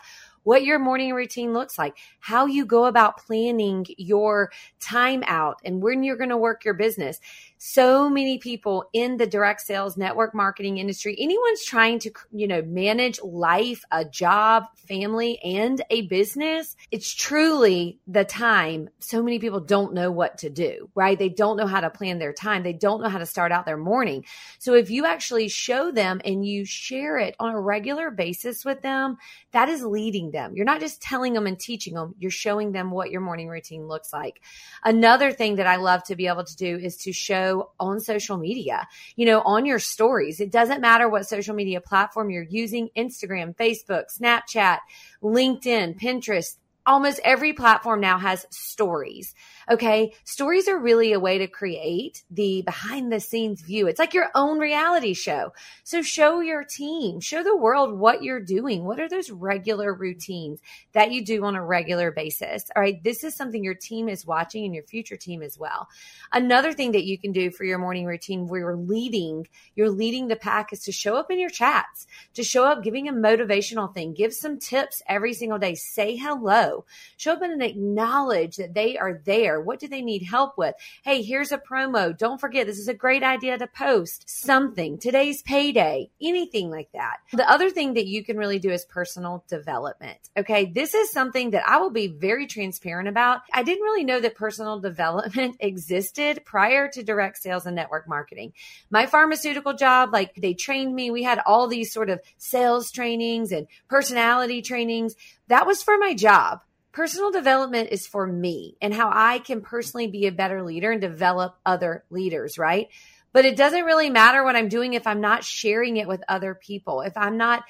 what 0.48 0.64
your 0.64 0.78
morning 0.78 1.12
routine 1.12 1.52
looks 1.52 1.78
like, 1.78 1.94
how 2.20 2.46
you 2.46 2.64
go 2.64 2.86
about 2.86 3.18
planning 3.18 3.84
your 3.98 4.50
time 4.80 5.22
out 5.26 5.60
and 5.62 5.82
when 5.82 6.02
you're 6.02 6.16
going 6.16 6.30
to 6.30 6.38
work 6.38 6.64
your 6.64 6.72
business 6.72 7.20
so 7.58 8.08
many 8.08 8.38
people 8.38 8.88
in 8.92 9.16
the 9.16 9.26
direct 9.26 9.60
sales 9.60 9.96
network 9.96 10.34
marketing 10.34 10.78
industry 10.78 11.16
anyone's 11.18 11.64
trying 11.64 11.98
to 11.98 12.10
you 12.32 12.46
know 12.46 12.62
manage 12.62 13.20
life 13.22 13.84
a 13.90 14.04
job 14.04 14.64
family 14.88 15.38
and 15.42 15.82
a 15.90 16.02
business 16.02 16.76
it's 16.90 17.12
truly 17.14 17.98
the 18.06 18.24
time. 18.24 18.88
So 19.00 19.22
many 19.22 19.38
people 19.38 19.60
don't 19.60 19.92
know 19.92 20.10
what 20.10 20.38
to 20.38 20.50
do 20.50 20.88
right? 20.94 21.18
They 21.18 21.28
don't 21.28 21.56
know 21.56 21.66
how 21.66 21.80
to 21.80 21.90
plan 21.90 22.18
their 22.18 22.32
time. 22.32 22.62
They 22.62 22.72
don't 22.72 23.02
know 23.02 23.08
how 23.08 23.18
to 23.18 23.26
start 23.26 23.52
out 23.52 23.66
their 23.66 23.76
morning. 23.76 24.24
So 24.58 24.74
if 24.74 24.90
you 24.90 25.04
actually 25.06 25.48
show 25.48 25.90
them 25.90 26.20
and 26.24 26.46
you 26.46 26.64
share 26.64 27.18
it 27.18 27.36
on 27.38 27.54
a 27.54 27.60
regular 27.60 28.10
basis 28.10 28.64
with 28.64 28.82
them 28.82 29.18
that 29.52 29.68
is 29.68 29.82
leading 29.82 30.30
them. 30.30 30.54
You're 30.54 30.64
not 30.64 30.80
just 30.80 31.02
telling 31.02 31.32
them 31.32 31.46
and 31.46 31.58
teaching 31.58 31.94
them 31.94 32.14
you're 32.18 32.30
showing 32.30 32.72
them 32.72 32.90
what 32.90 33.10
your 33.10 33.20
morning 33.20 33.48
routine 33.48 33.86
looks 33.86 34.12
like. 34.12 34.40
Another 34.84 35.32
thing 35.32 35.56
that 35.56 35.66
i 35.66 35.76
love 35.76 36.02
to 36.04 36.16
be 36.16 36.26
able 36.26 36.44
to 36.44 36.56
do 36.56 36.76
is 36.76 36.96
to 36.98 37.12
show 37.12 37.47
on 37.78 38.00
social 38.00 38.36
media, 38.36 38.86
you 39.16 39.26
know, 39.26 39.40
on 39.42 39.66
your 39.66 39.78
stories. 39.78 40.40
It 40.40 40.50
doesn't 40.50 40.80
matter 40.80 41.08
what 41.08 41.26
social 41.26 41.54
media 41.54 41.80
platform 41.80 42.30
you're 42.30 42.42
using 42.42 42.90
Instagram, 42.96 43.56
Facebook, 43.56 44.04
Snapchat, 44.16 44.78
LinkedIn, 45.22 46.00
Pinterest. 46.00 46.56
Almost 46.86 47.20
every 47.22 47.52
platform 47.52 48.00
now 48.00 48.18
has 48.18 48.46
stories. 48.50 49.34
Okay. 49.70 50.14
Stories 50.24 50.66
are 50.66 50.78
really 50.78 51.12
a 51.12 51.20
way 51.20 51.38
to 51.38 51.46
create 51.46 52.22
the 52.30 52.62
behind 52.62 53.12
the 53.12 53.20
scenes 53.20 53.60
view. 53.60 53.86
It's 53.86 53.98
like 53.98 54.14
your 54.14 54.30
own 54.34 54.58
reality 54.58 55.12
show. 55.12 55.52
So 55.84 56.00
show 56.00 56.40
your 56.40 56.64
team, 56.64 57.20
show 57.20 57.42
the 57.42 57.56
world 57.56 57.98
what 57.98 58.22
you're 58.22 58.40
doing. 58.40 58.84
What 58.84 58.98
are 58.98 59.08
those 59.08 59.30
regular 59.30 59.92
routines 59.92 60.60
that 60.92 61.12
you 61.12 61.22
do 61.22 61.44
on 61.44 61.54
a 61.54 61.62
regular 61.62 62.10
basis? 62.10 62.64
All 62.74 62.82
right. 62.82 63.02
This 63.04 63.24
is 63.24 63.34
something 63.34 63.62
your 63.62 63.74
team 63.74 64.08
is 64.08 64.26
watching 64.26 64.64
and 64.64 64.74
your 64.74 64.84
future 64.84 65.16
team 65.16 65.42
as 65.42 65.58
well. 65.58 65.88
Another 66.32 66.72
thing 66.72 66.92
that 66.92 67.04
you 67.04 67.18
can 67.18 67.32
do 67.32 67.50
for 67.50 67.64
your 67.64 67.78
morning 67.78 68.06
routine 68.06 68.46
where 68.46 68.60
you're 68.60 68.76
leading, 68.76 69.46
you're 69.74 69.90
leading 69.90 70.28
the 70.28 70.36
pack 70.36 70.72
is 70.72 70.80
to 70.84 70.92
show 70.92 71.16
up 71.16 71.30
in 71.30 71.38
your 71.38 71.50
chats, 71.50 72.06
to 72.34 72.42
show 72.42 72.64
up 72.64 72.82
giving 72.82 73.06
a 73.06 73.12
motivational 73.12 73.92
thing, 73.92 74.14
give 74.14 74.32
some 74.32 74.58
tips 74.58 75.02
every 75.06 75.34
single 75.34 75.58
day, 75.58 75.74
say 75.74 76.16
hello, 76.16 76.86
show 77.18 77.34
up 77.34 77.42
and 77.42 77.62
acknowledge 77.62 78.56
that 78.56 78.74
they 78.74 78.96
are 78.96 79.20
there 79.24 79.57
what 79.60 79.80
do 79.80 79.88
they 79.88 80.02
need 80.02 80.22
help 80.22 80.56
with? 80.56 80.74
Hey, 81.02 81.22
here's 81.22 81.52
a 81.52 81.58
promo. 81.58 82.16
Don't 82.16 82.40
forget, 82.40 82.66
this 82.66 82.78
is 82.78 82.88
a 82.88 82.94
great 82.94 83.22
idea 83.22 83.58
to 83.58 83.66
post 83.66 84.24
something. 84.28 84.98
Today's 84.98 85.42
payday, 85.42 86.10
anything 86.20 86.70
like 86.70 86.90
that. 86.92 87.18
The 87.32 87.48
other 87.48 87.70
thing 87.70 87.94
that 87.94 88.06
you 88.06 88.24
can 88.24 88.36
really 88.36 88.58
do 88.58 88.70
is 88.70 88.84
personal 88.84 89.44
development. 89.48 90.18
Okay. 90.36 90.66
This 90.66 90.94
is 90.94 91.10
something 91.10 91.50
that 91.50 91.68
I 91.68 91.78
will 91.78 91.90
be 91.90 92.08
very 92.08 92.46
transparent 92.46 93.08
about. 93.08 93.40
I 93.52 93.62
didn't 93.62 93.84
really 93.84 94.04
know 94.04 94.20
that 94.20 94.34
personal 94.34 94.80
development 94.88 95.56
existed 95.60 96.44
prior 96.44 96.88
to 96.88 97.02
direct 97.02 97.38
sales 97.38 97.66
and 97.66 97.76
network 97.76 98.08
marketing. 98.08 98.52
My 98.90 99.06
pharmaceutical 99.06 99.74
job, 99.74 100.10
like 100.12 100.34
they 100.34 100.54
trained 100.54 100.94
me. 100.94 101.10
We 101.10 101.22
had 101.22 101.40
all 101.46 101.68
these 101.68 101.92
sort 101.92 102.10
of 102.10 102.20
sales 102.36 102.90
trainings 102.90 103.52
and 103.52 103.66
personality 103.88 104.62
trainings. 104.62 105.14
That 105.48 105.66
was 105.66 105.82
for 105.82 105.98
my 105.98 106.14
job 106.14 106.60
personal 106.98 107.30
development 107.30 107.90
is 107.92 108.08
for 108.08 108.26
me 108.26 108.76
and 108.82 108.92
how 108.92 109.08
I 109.14 109.38
can 109.38 109.60
personally 109.60 110.08
be 110.08 110.26
a 110.26 110.32
better 110.32 110.64
leader 110.64 110.90
and 110.90 111.00
develop 111.00 111.56
other 111.64 112.02
leaders, 112.10 112.58
right? 112.58 112.88
But 113.32 113.44
it 113.44 113.56
doesn't 113.56 113.84
really 113.84 114.10
matter 114.10 114.42
what 114.42 114.56
I'm 114.56 114.68
doing 114.68 114.94
if 114.94 115.06
I'm 115.06 115.20
not 115.20 115.44
sharing 115.44 115.98
it 115.98 116.08
with 116.08 116.24
other 116.28 116.56
people, 116.56 117.02
if 117.02 117.16
I'm 117.16 117.36
not 117.36 117.62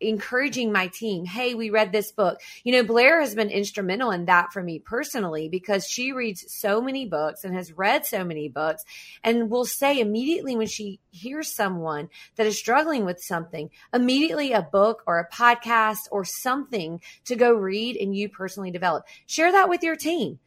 encouraging 0.00 0.72
my 0.72 0.88
team. 0.88 1.24
Hey, 1.24 1.54
we 1.54 1.70
read 1.70 1.92
this 1.92 2.12
book. 2.12 2.40
You 2.64 2.72
know, 2.72 2.82
Blair 2.82 3.20
has 3.20 3.34
been 3.34 3.50
instrumental 3.50 4.10
in 4.10 4.26
that 4.26 4.52
for 4.52 4.62
me 4.62 4.78
personally 4.78 5.48
because 5.48 5.86
she 5.86 6.12
reads 6.12 6.44
so 6.48 6.80
many 6.80 7.06
books 7.06 7.44
and 7.44 7.54
has 7.54 7.72
read 7.72 8.06
so 8.06 8.24
many 8.24 8.48
books 8.48 8.82
and 9.22 9.50
will 9.50 9.64
say 9.64 10.00
immediately 10.00 10.56
when 10.56 10.66
she 10.66 11.00
hears 11.10 11.54
someone 11.54 12.08
that 12.36 12.46
is 12.46 12.58
struggling 12.58 13.04
with 13.04 13.20
something, 13.20 13.70
immediately 13.92 14.52
a 14.52 14.62
book 14.62 15.02
or 15.06 15.18
a 15.18 15.28
podcast 15.28 16.08
or 16.10 16.24
something 16.24 17.00
to 17.24 17.36
go 17.36 17.52
read 17.52 17.96
and 17.96 18.16
you 18.16 18.28
personally 18.28 18.70
develop. 18.70 19.04
Share 19.26 19.52
that 19.52 19.68
with 19.68 19.82
your 19.82 19.96
team 19.96 20.38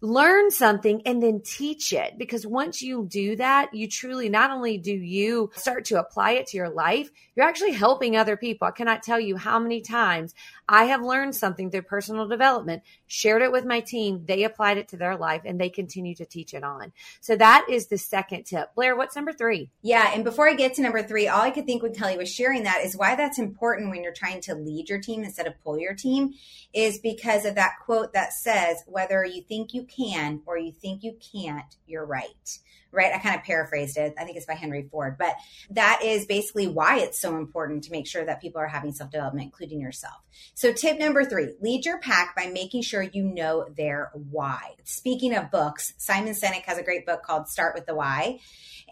learn 0.00 0.50
something 0.50 1.02
and 1.06 1.22
then 1.22 1.40
teach 1.44 1.92
it. 1.92 2.18
Because 2.18 2.46
once 2.46 2.82
you 2.82 3.06
do 3.08 3.36
that 3.36 3.72
you 3.74 3.88
truly 3.88 4.28
not 4.28 4.50
only 4.50 4.78
do 4.78 4.92
you 4.92 5.50
start 5.54 5.84
to 5.86 5.98
apply 5.98 6.32
it 6.32 6.46
to 6.48 6.56
your 6.56 6.68
life 6.68 7.10
you're 7.34 7.46
actually 7.46 7.72
helping 7.72 8.16
other 8.16 8.36
people. 8.36 8.66
I 8.66 8.70
cannot 8.70 9.02
tell 9.02 9.20
you 9.20 9.36
how 9.36 9.58
many 9.58 9.80
times 9.80 10.34
i 10.68 10.84
have 10.84 11.02
learned 11.02 11.34
something 11.34 11.70
through 11.70 11.82
personal 11.82 12.26
development 12.26 12.82
shared 13.06 13.42
it 13.42 13.52
with 13.52 13.64
my 13.64 13.80
team 13.80 14.24
they 14.26 14.44
applied 14.44 14.78
it 14.78 14.88
to 14.88 14.96
their 14.96 15.16
life 15.16 15.42
and 15.44 15.60
they 15.60 15.68
continue 15.68 16.14
to 16.14 16.24
teach 16.24 16.54
it 16.54 16.64
on. 16.64 16.92
So 17.20 17.36
that 17.36 17.66
is 17.70 17.86
the 17.86 17.98
second 17.98 18.44
tip. 18.44 18.74
Blair 18.74 18.96
what's 18.96 19.16
number 19.16 19.32
three? 19.32 19.70
Yeah 19.82 20.10
and 20.14 20.24
before 20.24 20.48
i 20.48 20.54
get 20.54 20.74
to 20.74 20.82
number 20.82 21.02
three 21.02 21.28
all 21.28 21.42
i 21.42 21.50
could 21.50 21.66
think 21.66 21.82
when 21.82 21.94
kelly 21.94 22.16
was 22.16 22.32
sharing 22.32 22.64
that 22.64 22.84
is 22.84 22.96
why 22.96 23.14
that's 23.14 23.38
important 23.38 23.90
when 23.90 24.02
you're 24.02 24.12
trying 24.12 24.40
to 24.42 24.54
lead 24.54 24.88
your 24.88 25.00
team 25.00 25.24
instead 25.24 25.46
of 25.46 25.54
pull 25.62 25.78
your 25.78 25.94
team 25.94 26.34
is 26.74 26.98
because 26.98 27.44
of 27.44 27.54
that 27.54 27.74
quote 27.84 28.12
that 28.12 28.32
says 28.32 28.82
whether 28.86 29.24
you 29.24 29.42
think 29.42 29.72
you 29.72 29.85
can 29.86 30.42
or 30.46 30.58
you 30.58 30.72
think 30.72 31.02
you 31.02 31.16
can't, 31.32 31.76
you're 31.86 32.04
right. 32.04 32.58
Right? 32.92 33.12
I 33.12 33.18
kind 33.18 33.36
of 33.36 33.42
paraphrased 33.42 33.98
it. 33.98 34.14
I 34.18 34.24
think 34.24 34.36
it's 34.36 34.46
by 34.46 34.54
Henry 34.54 34.88
Ford, 34.90 35.16
but 35.18 35.34
that 35.70 36.00
is 36.02 36.24
basically 36.24 36.66
why 36.66 37.00
it's 37.00 37.20
so 37.20 37.36
important 37.36 37.84
to 37.84 37.90
make 37.90 38.06
sure 38.06 38.24
that 38.24 38.40
people 38.40 38.60
are 38.60 38.68
having 38.68 38.92
self 38.92 39.10
development, 39.10 39.44
including 39.44 39.80
yourself. 39.80 40.14
So, 40.54 40.72
tip 40.72 40.98
number 40.98 41.24
three 41.24 41.54
lead 41.60 41.84
your 41.84 41.98
pack 41.98 42.34
by 42.34 42.46
making 42.46 42.82
sure 42.82 43.02
you 43.02 43.24
know 43.24 43.66
their 43.76 44.12
why. 44.14 44.76
Speaking 44.84 45.34
of 45.34 45.50
books, 45.50 45.92
Simon 45.98 46.32
Sinek 46.32 46.62
has 46.62 46.78
a 46.78 46.82
great 46.82 47.04
book 47.04 47.22
called 47.22 47.48
Start 47.48 47.74
with 47.74 47.84
the 47.84 47.94
Why. 47.94 48.38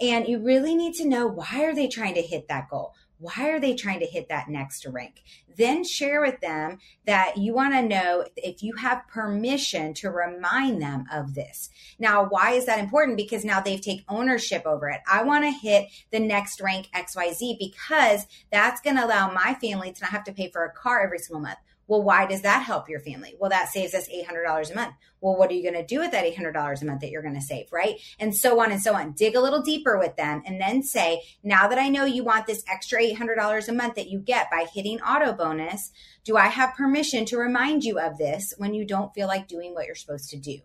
And 0.01 0.27
you 0.27 0.41
really 0.41 0.75
need 0.75 0.95
to 0.95 1.09
know 1.09 1.27
why 1.27 1.65
are 1.65 1.75
they 1.75 1.87
trying 1.87 2.15
to 2.15 2.23
hit 2.23 2.49
that 2.49 2.69
goal? 2.69 2.95
Why 3.19 3.51
are 3.51 3.61
they 3.61 3.75
trying 3.75 4.01
to 4.01 4.07
hit 4.07 4.29
that 4.29 4.49
next 4.49 4.87
rank? 4.87 5.23
Then 5.57 5.85
share 5.85 6.21
with 6.21 6.41
them 6.41 6.79
that 7.07 7.37
you 7.37 7.55
want 7.55 7.75
to 7.75 7.83
know 7.83 8.25
if 8.37 8.63
you 8.63 8.75
have 8.75 9.07
permission 9.07 9.95
to 9.95 10.11
remind 10.11 10.83
them 10.83 11.05
of 11.13 11.35
this. 11.35 11.71
Now, 11.99 12.25
why 12.25 12.53
is 12.53 12.67
that 12.67 12.81
important? 12.81 13.17
Because 13.17 13.45
now 13.45 13.61
they've 13.61 13.81
taken 13.81 14.05
ownership 14.09 14.65
over 14.67 14.89
it. 14.89 15.01
I 15.11 15.23
want 15.23 15.45
to 15.45 15.51
hit 15.51 15.87
the 16.11 16.21
next 16.21 16.61
rank 16.61 16.89
XYZ 16.95 17.59
because 17.59 18.27
that's 18.51 18.81
going 18.81 18.97
to 18.97 19.05
allow 19.05 19.31
my 19.31 19.55
family 19.61 19.93
to 19.93 20.03
not 20.03 20.11
have 20.11 20.25
to 20.25 20.33
pay 20.33 20.51
for 20.51 20.65
a 20.65 20.73
car 20.73 21.03
every 21.03 21.19
single 21.19 21.41
month 21.41 21.59
well, 21.87 22.03
why 22.03 22.27
does 22.27 22.43
that 22.43 22.63
help 22.63 22.89
your 22.89 23.01
family? 23.01 23.35
Well, 23.39 23.51
that 23.51 23.69
saves 23.69 23.95
us 23.95 24.09
$800 24.09 24.71
a 24.71 24.75
month. 24.75 24.95
Well, 25.21 25.37
what 25.37 25.51
are 25.51 25.55
you 25.55 25.63
going 25.63 25.81
to 25.83 25.87
do 25.87 26.01
with 26.01 26.13
that 26.13 26.25
$800 26.25 26.83
a 26.83 26.85
month 26.85 27.01
that 27.01 27.11
you're 27.11 27.23
going 27.23 27.35
to 27.35 27.41
save, 27.41 27.73
right? 27.73 27.95
And 28.19 28.35
so 28.35 28.61
on 28.61 28.73
and 28.73 28.83
so 28.83 28.95
on. 28.95 29.13
Dig 29.13 29.35
a 29.35 29.41
little 29.41 29.63
deeper 29.63 29.99
with 29.99 30.17
them 30.17 30.43
and 30.47 30.61
then 30.61 30.83
say, 30.83 31.23
now 31.43 31.69
that 31.69 31.79
I 31.79 31.89
know 31.89 32.05
you 32.05 32.25
want 32.25 32.47
this 32.47 32.63
extra 32.71 33.01
$800 33.01 33.69
a 33.69 33.73
month 33.73 33.95
that 33.95 34.09
you 34.09 34.19
get 34.19 34.51
by 34.51 34.67
hitting 34.73 35.01
auto 35.01 35.33
bonus, 35.33 35.91
do 36.25 36.37
I 36.37 36.49
have 36.49 36.75
permission 36.75 37.25
to 37.27 37.39
remind 37.39 37.85
you 37.85 37.99
of 37.99 38.19
this 38.19 38.55
when 38.59 38.75
you 38.75 38.87
don't 38.87 39.15
feel 39.15 39.27
like 39.27 39.49
doing 39.49 39.75
what 39.75 39.87
you're 39.87 39.95
supposed 39.95 40.31
to 40.31 40.39
do? 40.39 40.59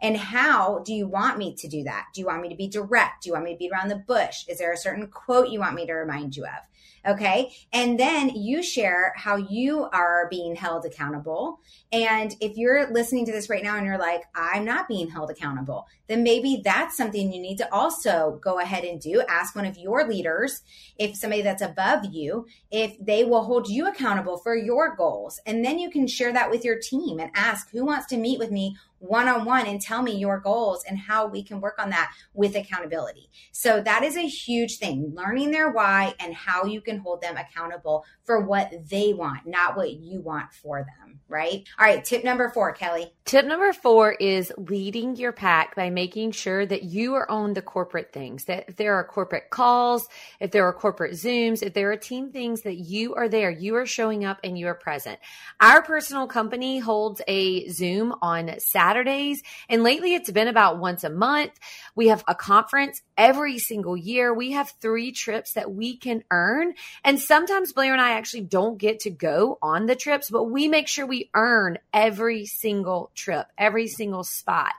And 0.00 0.16
how 0.16 0.80
do 0.80 0.92
you 0.92 1.06
want 1.06 1.38
me 1.38 1.54
to 1.56 1.68
do 1.68 1.84
that? 1.84 2.06
Do 2.14 2.20
you 2.20 2.26
want 2.26 2.42
me 2.42 2.48
to 2.48 2.56
be 2.56 2.68
direct? 2.68 3.22
Do 3.22 3.30
you 3.30 3.34
want 3.34 3.44
me 3.44 3.52
to 3.52 3.58
beat 3.58 3.72
around 3.72 3.88
the 3.88 3.96
bush? 3.96 4.44
Is 4.48 4.58
there 4.58 4.72
a 4.72 4.76
certain 4.76 5.06
quote 5.08 5.50
you 5.50 5.60
want 5.60 5.74
me 5.74 5.86
to 5.86 5.92
remind 5.92 6.36
you 6.36 6.44
of? 6.44 6.68
Okay. 7.06 7.52
And 7.72 7.98
then 7.98 8.30
you 8.30 8.62
share 8.62 9.12
how 9.16 9.36
you 9.36 9.84
are 9.92 10.26
being 10.30 10.56
held 10.56 10.84
accountable. 10.84 11.60
And 11.92 12.34
if 12.40 12.56
you're 12.56 12.92
listening 12.92 13.24
to 13.26 13.32
this 13.32 13.48
right 13.48 13.62
now 13.62 13.76
and 13.76 13.86
you're 13.86 13.98
like, 13.98 14.24
I'm 14.34 14.64
not 14.64 14.88
being 14.88 15.08
held 15.08 15.30
accountable, 15.30 15.86
then 16.08 16.22
maybe 16.22 16.60
that's 16.64 16.96
something 16.96 17.32
you 17.32 17.40
need 17.40 17.58
to 17.58 17.72
also 17.72 18.38
go 18.42 18.58
ahead 18.58 18.84
and 18.84 19.00
do. 19.00 19.22
Ask 19.28 19.54
one 19.54 19.64
of 19.64 19.78
your 19.78 20.08
leaders, 20.08 20.62
if 20.98 21.16
somebody 21.16 21.42
that's 21.42 21.62
above 21.62 22.04
you, 22.10 22.46
if 22.70 22.94
they 23.00 23.24
will 23.24 23.44
hold 23.44 23.68
you 23.68 23.86
accountable 23.86 24.38
for 24.38 24.56
your 24.56 24.94
goals. 24.96 25.40
And 25.46 25.64
then 25.64 25.78
you 25.78 25.90
can 25.90 26.06
share 26.06 26.32
that 26.32 26.50
with 26.50 26.64
your 26.64 26.78
team 26.78 27.20
and 27.20 27.30
ask 27.34 27.70
who 27.70 27.84
wants 27.84 28.06
to 28.08 28.16
meet 28.16 28.38
with 28.38 28.50
me 28.50 28.76
one 28.98 29.28
on 29.28 29.44
one 29.44 29.66
and 29.66 29.80
tell 29.80 30.02
me 30.02 30.16
your 30.16 30.40
goals 30.40 30.84
and 30.88 30.98
how 30.98 31.26
we 31.26 31.42
can 31.42 31.60
work 31.60 31.78
on 31.78 31.90
that 31.90 32.12
with 32.34 32.56
accountability. 32.56 33.30
So 33.52 33.80
that 33.80 34.02
is 34.02 34.16
a 34.16 34.26
huge 34.26 34.78
thing, 34.78 35.12
learning 35.14 35.50
their 35.50 35.70
why 35.70 36.14
and 36.20 36.34
how 36.34 36.64
you 36.64 36.80
can 36.80 36.98
hold 36.98 37.20
them 37.20 37.36
accountable 37.36 38.04
for 38.24 38.40
what 38.40 38.72
they 38.90 39.12
want, 39.12 39.46
not 39.46 39.76
what 39.76 39.92
you 39.92 40.20
want 40.20 40.52
for 40.52 40.78
them, 40.78 41.20
right? 41.28 41.64
All 41.78 41.86
right, 41.86 42.04
tip 42.04 42.24
number 42.24 42.50
four, 42.50 42.72
Kelly. 42.72 43.12
Tip 43.24 43.46
number 43.46 43.72
four 43.72 44.12
is 44.12 44.52
leading 44.56 45.16
your 45.16 45.32
pack 45.32 45.74
by 45.76 45.90
making 45.90 46.32
sure 46.32 46.66
that 46.66 46.82
you 46.82 47.14
are 47.14 47.30
on 47.30 47.54
the 47.54 47.62
corporate 47.62 48.12
things, 48.12 48.44
that 48.44 48.64
if 48.68 48.76
there 48.76 48.94
are 48.94 49.04
corporate 49.04 49.50
calls, 49.50 50.08
if 50.40 50.50
there 50.50 50.66
are 50.66 50.72
corporate 50.72 51.12
Zooms, 51.12 51.62
if 51.62 51.74
there 51.74 51.90
are 51.92 51.96
team 51.96 52.30
things 52.30 52.62
that 52.62 52.76
you 52.76 53.14
are 53.14 53.28
there, 53.28 53.50
you 53.50 53.76
are 53.76 53.86
showing 53.86 54.24
up 54.24 54.38
and 54.42 54.58
you 54.58 54.66
are 54.66 54.74
present. 54.74 55.18
Our 55.60 55.82
personal 55.82 56.26
company 56.26 56.78
holds 56.78 57.22
a 57.28 57.68
Zoom 57.68 58.14
on 58.20 58.58
Saturdays, 58.88 59.42
and 59.68 59.82
lately 59.82 60.14
it's 60.14 60.30
been 60.30 60.48
about 60.48 60.78
once 60.78 61.04
a 61.04 61.10
month. 61.10 61.52
We 61.94 62.08
have 62.08 62.24
a 62.26 62.34
conference 62.34 63.02
every 63.18 63.58
single 63.58 63.98
year. 63.98 64.32
We 64.32 64.52
have 64.52 64.72
three 64.80 65.12
trips 65.12 65.52
that 65.52 65.70
we 65.70 65.96
can 65.96 66.24
earn. 66.30 66.72
And 67.04 67.20
sometimes 67.20 67.74
Blair 67.74 67.92
and 67.92 68.00
I 68.00 68.12
actually 68.12 68.44
don't 68.44 68.78
get 68.78 69.00
to 69.00 69.10
go 69.10 69.58
on 69.60 69.84
the 69.84 69.96
trips, 69.96 70.30
but 70.30 70.44
we 70.44 70.68
make 70.68 70.88
sure 70.88 71.04
we 71.04 71.28
earn 71.34 71.78
every 71.92 72.46
single 72.46 73.10
trip, 73.14 73.46
every 73.58 73.88
single 73.88 74.24
spot 74.24 74.72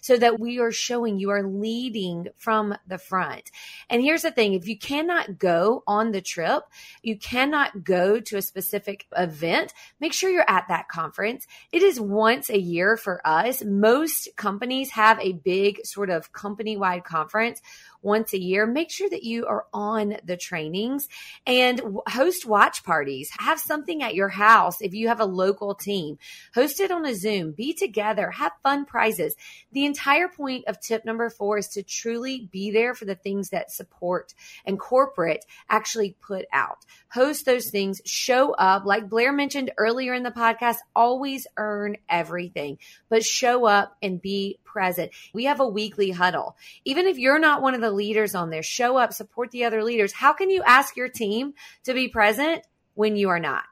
so 0.00 0.16
that 0.16 0.38
we 0.38 0.60
are 0.60 0.70
showing 0.70 1.18
you 1.18 1.30
are 1.30 1.42
leading 1.42 2.28
from 2.36 2.76
the 2.86 2.98
front. 2.98 3.50
And 3.90 4.00
here's 4.00 4.22
the 4.22 4.30
thing 4.30 4.52
if 4.52 4.68
you 4.68 4.78
cannot 4.78 5.40
go 5.40 5.82
on 5.88 6.12
the 6.12 6.20
trip, 6.20 6.62
you 7.02 7.18
cannot 7.18 7.82
go 7.82 8.20
to 8.20 8.36
a 8.36 8.42
specific 8.42 9.06
event, 9.16 9.74
make 9.98 10.12
sure 10.12 10.30
you're 10.30 10.48
at 10.48 10.68
that 10.68 10.88
conference. 10.88 11.48
It 11.72 11.82
is 11.82 11.98
once 11.98 12.48
a 12.50 12.60
year 12.60 12.96
for 12.96 13.20
us. 13.26 13.55
Most 13.64 14.28
companies 14.36 14.90
have 14.90 15.18
a 15.20 15.32
big 15.32 15.84
sort 15.84 16.10
of 16.10 16.32
company 16.32 16.76
wide 16.76 17.04
conference 17.04 17.60
once 18.02 18.32
a 18.32 18.40
year, 18.40 18.66
make 18.66 18.90
sure 18.90 19.08
that 19.08 19.22
you 19.22 19.46
are 19.46 19.66
on 19.72 20.16
the 20.24 20.36
trainings 20.36 21.08
and 21.46 21.80
host 22.08 22.46
watch 22.46 22.84
parties. 22.84 23.30
Have 23.38 23.58
something 23.58 24.02
at 24.02 24.14
your 24.14 24.28
house 24.28 24.80
if 24.80 24.94
you 24.94 25.08
have 25.08 25.20
a 25.20 25.24
local 25.24 25.74
team. 25.74 26.18
Host 26.54 26.80
it 26.80 26.90
on 26.90 27.06
a 27.06 27.14
Zoom. 27.14 27.52
Be 27.52 27.72
together. 27.72 28.30
Have 28.30 28.52
fun 28.62 28.84
prizes. 28.84 29.34
The 29.72 29.84
entire 29.84 30.28
point 30.28 30.64
of 30.66 30.80
tip 30.80 31.04
number 31.04 31.30
four 31.30 31.58
is 31.58 31.68
to 31.68 31.82
truly 31.82 32.48
be 32.50 32.70
there 32.70 32.94
for 32.94 33.04
the 33.04 33.14
things 33.14 33.50
that 33.50 33.70
support 33.70 34.34
and 34.64 34.78
corporate 34.78 35.44
actually 35.68 36.16
put 36.20 36.46
out. 36.52 36.78
Host 37.08 37.46
those 37.46 37.70
things, 37.70 38.00
show 38.04 38.52
up. 38.52 38.84
Like 38.84 39.08
Blair 39.08 39.32
mentioned 39.32 39.72
earlier 39.78 40.14
in 40.14 40.22
the 40.22 40.30
podcast, 40.30 40.76
always 40.94 41.46
earn 41.56 41.96
everything, 42.08 42.78
but 43.08 43.24
show 43.24 43.66
up 43.66 43.96
and 44.02 44.20
be 44.20 44.58
present. 44.64 45.10
We 45.32 45.44
have 45.44 45.60
a 45.60 45.66
weekly 45.66 46.10
huddle. 46.10 46.56
Even 46.84 47.06
if 47.06 47.16
you're 47.18 47.38
not 47.38 47.62
one 47.62 47.74
of 47.74 47.80
the 47.80 47.85
leaders 47.90 48.34
on 48.34 48.50
there, 48.50 48.62
show 48.62 48.96
up, 48.96 49.12
support 49.12 49.50
the 49.50 49.64
other 49.64 49.82
leaders. 49.82 50.12
How 50.12 50.32
can 50.32 50.50
you 50.50 50.62
ask 50.64 50.96
your 50.96 51.08
team 51.08 51.54
to 51.84 51.94
be 51.94 52.08
present 52.08 52.62
when 52.94 53.16
you 53.16 53.28
are 53.28 53.40
not? 53.40 53.64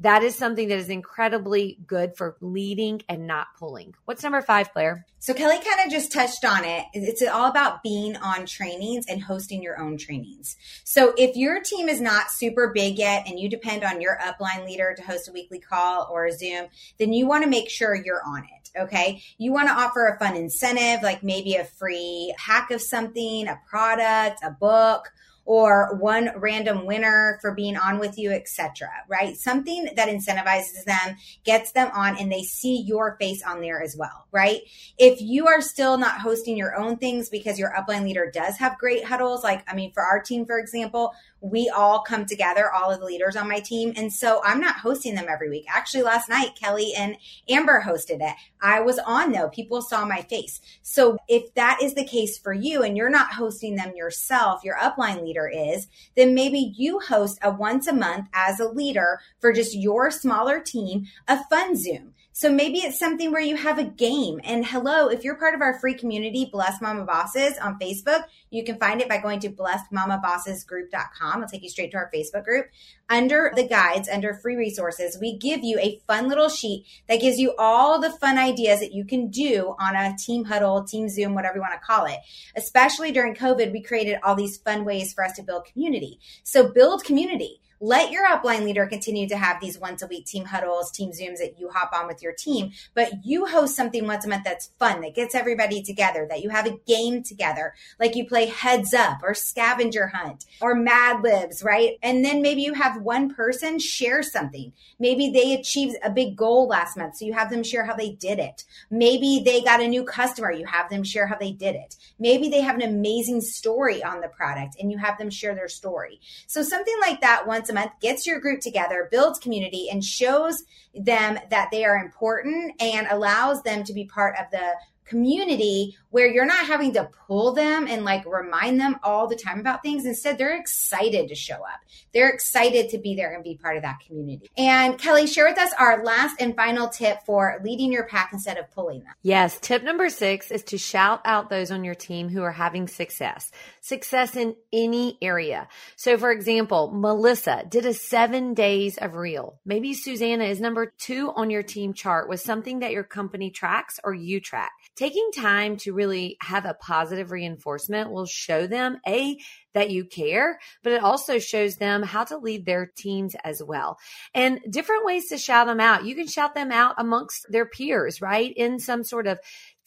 that 0.00 0.22
is 0.22 0.34
something 0.34 0.68
that 0.68 0.78
is 0.78 0.88
incredibly 0.88 1.78
good 1.86 2.16
for 2.16 2.36
leading 2.40 3.02
and 3.08 3.26
not 3.26 3.48
pulling. 3.58 3.94
What's 4.06 4.22
number 4.22 4.40
five, 4.40 4.72
Blair? 4.72 5.06
So 5.18 5.34
Kelly 5.34 5.56
kind 5.56 5.84
of 5.84 5.92
just 5.92 6.10
touched 6.10 6.44
on 6.44 6.64
it. 6.64 6.86
It's 6.94 7.22
all 7.22 7.50
about 7.50 7.82
being 7.82 8.16
on 8.16 8.46
trainings 8.46 9.04
and 9.08 9.22
hosting 9.22 9.62
your 9.62 9.78
own 9.78 9.98
trainings. 9.98 10.56
So 10.84 11.12
if 11.18 11.36
your 11.36 11.60
team 11.60 11.90
is 11.90 12.00
not 12.00 12.30
super 12.30 12.72
big 12.74 12.98
yet 12.98 13.28
and 13.28 13.38
you 13.38 13.50
depend 13.50 13.84
on 13.84 14.00
your 14.00 14.18
upline 14.18 14.64
leader 14.64 14.94
to 14.96 15.02
host 15.02 15.28
a 15.28 15.32
weekly 15.32 15.60
call 15.60 16.08
or 16.10 16.24
a 16.24 16.32
Zoom, 16.32 16.68
then 16.98 17.12
you 17.12 17.26
want 17.26 17.44
to 17.44 17.50
make 17.50 17.68
sure 17.68 17.94
you're 17.94 18.22
on 18.24 18.44
it. 18.44 18.59
Okay. 18.78 19.22
You 19.38 19.52
want 19.52 19.68
to 19.68 19.74
offer 19.74 20.06
a 20.06 20.18
fun 20.18 20.36
incentive, 20.36 21.02
like 21.02 21.22
maybe 21.22 21.56
a 21.56 21.64
free 21.64 22.34
hack 22.38 22.70
of 22.70 22.80
something, 22.80 23.48
a 23.48 23.60
product, 23.68 24.40
a 24.44 24.50
book, 24.50 25.12
or 25.44 25.96
one 25.96 26.30
random 26.36 26.86
winner 26.86 27.38
for 27.40 27.52
being 27.52 27.76
on 27.76 27.98
with 27.98 28.16
you, 28.16 28.30
etc. 28.30 28.88
Right? 29.08 29.36
Something 29.36 29.88
that 29.96 30.08
incentivizes 30.08 30.84
them, 30.84 31.16
gets 31.44 31.72
them 31.72 31.90
on, 31.92 32.16
and 32.18 32.30
they 32.30 32.42
see 32.42 32.82
your 32.82 33.16
face 33.20 33.42
on 33.42 33.60
there 33.60 33.82
as 33.82 33.96
well. 33.96 34.26
Right? 34.30 34.60
If 34.98 35.20
you 35.20 35.48
are 35.48 35.60
still 35.60 35.98
not 35.98 36.20
hosting 36.20 36.56
your 36.56 36.76
own 36.76 36.98
things 36.98 37.28
because 37.28 37.58
your 37.58 37.72
upline 37.72 38.04
leader 38.04 38.30
does 38.32 38.58
have 38.58 38.78
great 38.78 39.04
huddles, 39.04 39.42
like 39.42 39.64
I 39.66 39.74
mean, 39.74 39.92
for 39.92 40.04
our 40.04 40.20
team, 40.20 40.46
for 40.46 40.58
example, 40.58 41.14
we 41.40 41.68
all 41.68 42.02
come 42.02 42.26
together, 42.26 42.70
all 42.70 42.90
of 42.90 43.00
the 43.00 43.06
leaders 43.06 43.36
on 43.36 43.48
my 43.48 43.60
team. 43.60 43.92
And 43.96 44.12
so 44.12 44.40
I'm 44.44 44.60
not 44.60 44.76
hosting 44.76 45.14
them 45.14 45.26
every 45.28 45.48
week. 45.48 45.64
Actually, 45.68 46.02
last 46.02 46.28
night, 46.28 46.58
Kelly 46.60 46.92
and 46.96 47.16
Amber 47.48 47.82
hosted 47.86 48.20
it. 48.20 48.36
I 48.62 48.80
was 48.80 48.98
on 48.98 49.32
though. 49.32 49.48
People 49.48 49.82
saw 49.82 50.04
my 50.04 50.22
face. 50.22 50.60
So 50.82 51.16
if 51.28 51.54
that 51.54 51.80
is 51.82 51.94
the 51.94 52.04
case 52.04 52.38
for 52.38 52.52
you 52.52 52.82
and 52.82 52.96
you're 52.96 53.10
not 53.10 53.34
hosting 53.34 53.76
them 53.76 53.94
yourself, 53.94 54.64
your 54.64 54.76
upline 54.76 55.24
leader 55.24 55.48
is, 55.48 55.88
then 56.16 56.34
maybe 56.34 56.74
you 56.76 57.00
host 57.00 57.38
a 57.42 57.50
once 57.50 57.86
a 57.86 57.92
month 57.92 58.26
as 58.34 58.60
a 58.60 58.68
leader 58.68 59.20
for 59.40 59.52
just 59.52 59.74
your 59.74 60.10
smaller 60.10 60.60
team, 60.60 61.06
a 61.26 61.42
fun 61.44 61.76
Zoom. 61.76 62.14
So 62.32 62.48
maybe 62.48 62.78
it's 62.78 62.98
something 62.98 63.32
where 63.32 63.40
you 63.40 63.56
have 63.56 63.78
a 63.78 63.84
game. 63.84 64.40
And 64.44 64.64
hello, 64.64 65.08
if 65.08 65.24
you're 65.24 65.34
part 65.34 65.54
of 65.54 65.60
our 65.60 65.80
free 65.80 65.94
community, 65.94 66.48
Blessed 66.50 66.80
Mama 66.80 67.04
Bosses 67.04 67.58
on 67.58 67.78
Facebook, 67.80 68.22
you 68.50 68.62
can 68.64 68.78
find 68.78 69.00
it 69.00 69.08
by 69.08 69.18
going 69.18 69.40
to 69.40 69.50
blessedmamabossesgroup.com. 69.50 71.42
It'll 71.42 71.50
take 71.50 71.64
you 71.64 71.68
straight 71.68 71.90
to 71.90 71.96
our 71.96 72.10
Facebook 72.14 72.44
group. 72.44 72.66
Under 73.08 73.52
the 73.56 73.66
guides, 73.66 74.08
under 74.08 74.34
free 74.34 74.54
resources, 74.54 75.18
we 75.20 75.36
give 75.38 75.64
you 75.64 75.80
a 75.80 76.00
fun 76.06 76.28
little 76.28 76.48
sheet 76.48 76.86
that 77.08 77.20
gives 77.20 77.38
you 77.38 77.54
all 77.58 78.00
the 78.00 78.10
fun 78.10 78.38
ideas 78.38 78.78
that 78.78 78.94
you 78.94 79.04
can 79.04 79.28
do 79.28 79.74
on 79.80 79.96
a 79.96 80.16
team 80.16 80.44
huddle, 80.44 80.84
team 80.84 81.08
Zoom, 81.08 81.34
whatever 81.34 81.56
you 81.56 81.60
want 81.60 81.74
to 81.74 81.84
call 81.84 82.06
it. 82.06 82.20
Especially 82.56 83.10
during 83.10 83.34
COVID, 83.34 83.72
we 83.72 83.82
created 83.82 84.20
all 84.22 84.36
these 84.36 84.56
fun 84.56 84.84
ways 84.84 85.12
for 85.12 85.24
us 85.24 85.32
to 85.32 85.42
build 85.42 85.64
community. 85.64 86.20
So 86.44 86.72
build 86.72 87.02
community 87.02 87.60
let 87.80 88.10
your 88.10 88.26
upline 88.28 88.64
leader 88.64 88.86
continue 88.86 89.26
to 89.26 89.38
have 89.38 89.58
these 89.58 89.78
once 89.78 90.02
a 90.02 90.06
week 90.06 90.26
team 90.26 90.44
huddles, 90.44 90.90
team 90.90 91.10
Zooms 91.12 91.38
that 91.38 91.58
you 91.58 91.70
hop 91.70 91.92
on 91.94 92.06
with 92.06 92.22
your 92.22 92.32
team, 92.32 92.72
but 92.94 93.24
you 93.24 93.46
host 93.46 93.74
something 93.74 94.06
once 94.06 94.26
a 94.26 94.28
month 94.28 94.44
that's 94.44 94.70
fun, 94.78 95.00
that 95.00 95.14
gets 95.14 95.34
everybody 95.34 95.82
together, 95.82 96.26
that 96.28 96.42
you 96.42 96.50
have 96.50 96.66
a 96.66 96.78
game 96.86 97.22
together, 97.22 97.74
like 97.98 98.14
you 98.14 98.26
play 98.26 98.46
heads 98.46 98.92
up 98.92 99.20
or 99.22 99.32
scavenger 99.32 100.08
hunt 100.08 100.44
or 100.60 100.74
Mad 100.74 101.22
Libs, 101.22 101.62
right? 101.62 101.98
And 102.02 102.22
then 102.22 102.42
maybe 102.42 102.60
you 102.60 102.74
have 102.74 103.00
one 103.00 103.34
person 103.34 103.78
share 103.78 104.22
something. 104.22 104.74
Maybe 104.98 105.30
they 105.30 105.54
achieved 105.54 105.96
a 106.04 106.10
big 106.10 106.36
goal 106.36 106.68
last 106.68 106.98
month, 106.98 107.16
so 107.16 107.24
you 107.24 107.32
have 107.32 107.48
them 107.48 107.62
share 107.62 107.86
how 107.86 107.94
they 107.94 108.10
did 108.10 108.38
it. 108.38 108.64
Maybe 108.90 109.40
they 109.42 109.62
got 109.62 109.80
a 109.80 109.88
new 109.88 110.04
customer, 110.04 110.52
you 110.52 110.66
have 110.66 110.90
them 110.90 111.02
share 111.02 111.26
how 111.26 111.36
they 111.36 111.52
did 111.52 111.76
it. 111.76 111.96
Maybe 112.18 112.50
they 112.50 112.60
have 112.60 112.76
an 112.76 112.82
amazing 112.82 113.40
story 113.40 114.02
on 114.02 114.20
the 114.20 114.28
product 114.28 114.76
and 114.78 114.92
you 114.92 114.98
have 114.98 115.16
them 115.16 115.30
share 115.30 115.54
their 115.54 115.68
story. 115.68 116.20
So 116.46 116.62
something 116.62 116.96
like 117.00 117.22
that 117.22 117.46
once 117.46 117.69
a 117.70 117.74
month, 117.74 117.92
gets 118.00 118.26
your 118.26 118.40
group 118.40 118.60
together, 118.60 119.08
builds 119.10 119.38
community, 119.38 119.88
and 119.90 120.04
shows 120.04 120.64
them 120.94 121.38
that 121.50 121.68
they 121.70 121.84
are 121.84 121.96
important 121.96 122.74
and 122.80 123.06
allows 123.10 123.62
them 123.62 123.84
to 123.84 123.94
be 123.94 124.04
part 124.04 124.36
of 124.38 124.50
the 124.50 124.74
community 125.10 125.96
where 126.10 126.26
you're 126.26 126.46
not 126.46 126.66
having 126.66 126.92
to 126.92 127.08
pull 127.26 127.52
them 127.52 127.86
and 127.86 128.04
like 128.04 128.24
remind 128.26 128.80
them 128.80 128.96
all 129.02 129.26
the 129.26 129.36
time 129.36 129.60
about 129.60 129.82
things. 129.82 130.06
Instead, 130.06 130.38
they're 130.38 130.58
excited 130.58 131.28
to 131.28 131.34
show 131.34 131.54
up. 131.54 131.80
They're 132.12 132.30
excited 132.30 132.90
to 132.90 132.98
be 132.98 133.14
there 133.14 133.34
and 133.34 133.44
be 133.44 133.56
part 133.56 133.76
of 133.76 133.82
that 133.82 134.00
community. 134.06 134.50
And 134.56 134.98
Kelly, 134.98 135.26
share 135.26 135.48
with 135.48 135.58
us 135.58 135.72
our 135.78 136.04
last 136.04 136.40
and 136.40 136.56
final 136.56 136.88
tip 136.88 137.18
for 137.26 137.60
leading 137.62 137.92
your 137.92 138.06
pack 138.06 138.30
instead 138.32 138.56
of 138.56 138.70
pulling 138.72 139.00
them. 139.00 139.12
Yes. 139.22 139.58
Tip 139.60 139.82
number 139.82 140.08
six 140.08 140.50
is 140.50 140.62
to 140.64 140.78
shout 140.78 141.20
out 141.24 141.50
those 141.50 141.70
on 141.70 141.84
your 141.84 141.94
team 141.94 142.28
who 142.28 142.42
are 142.42 142.52
having 142.52 142.88
success, 142.88 143.50
success 143.80 144.36
in 144.36 144.56
any 144.72 145.18
area. 145.20 145.68
So, 145.96 146.16
for 146.18 146.30
example, 146.30 146.90
Melissa 146.92 147.64
did 147.68 147.86
a 147.86 147.94
seven 147.94 148.54
days 148.54 148.96
of 148.98 149.14
real. 149.14 149.60
Maybe 149.64 149.94
Susanna 149.94 150.44
is 150.44 150.60
number 150.60 150.92
two 150.98 151.32
on 151.36 151.50
your 151.50 151.62
team 151.62 151.94
chart 151.94 152.28
with 152.28 152.40
something 152.40 152.80
that 152.80 152.92
your 152.92 153.04
company 153.04 153.50
tracks 153.50 154.00
or 154.02 154.14
you 154.14 154.40
track 154.40 154.72
taking 154.96 155.30
time 155.34 155.76
to 155.78 155.92
really 155.92 156.36
have 156.40 156.64
a 156.64 156.74
positive 156.74 157.30
reinforcement 157.30 158.10
will 158.10 158.26
show 158.26 158.66
them 158.66 158.98
a 159.06 159.38
that 159.72 159.90
you 159.90 160.04
care, 160.04 160.58
but 160.82 160.92
it 160.92 161.02
also 161.02 161.38
shows 161.38 161.76
them 161.76 162.02
how 162.02 162.24
to 162.24 162.38
lead 162.38 162.66
their 162.66 162.90
teams 162.96 163.34
as 163.44 163.62
well. 163.62 163.98
And 164.34 164.60
different 164.68 165.04
ways 165.04 165.28
to 165.28 165.38
shout 165.38 165.66
them 165.66 165.80
out. 165.80 166.04
You 166.04 166.14
can 166.14 166.26
shout 166.26 166.54
them 166.54 166.72
out 166.72 166.96
amongst 166.98 167.46
their 167.50 167.66
peers, 167.66 168.20
right? 168.20 168.52
In 168.56 168.78
some 168.78 169.04
sort 169.04 169.26
of 169.26 169.38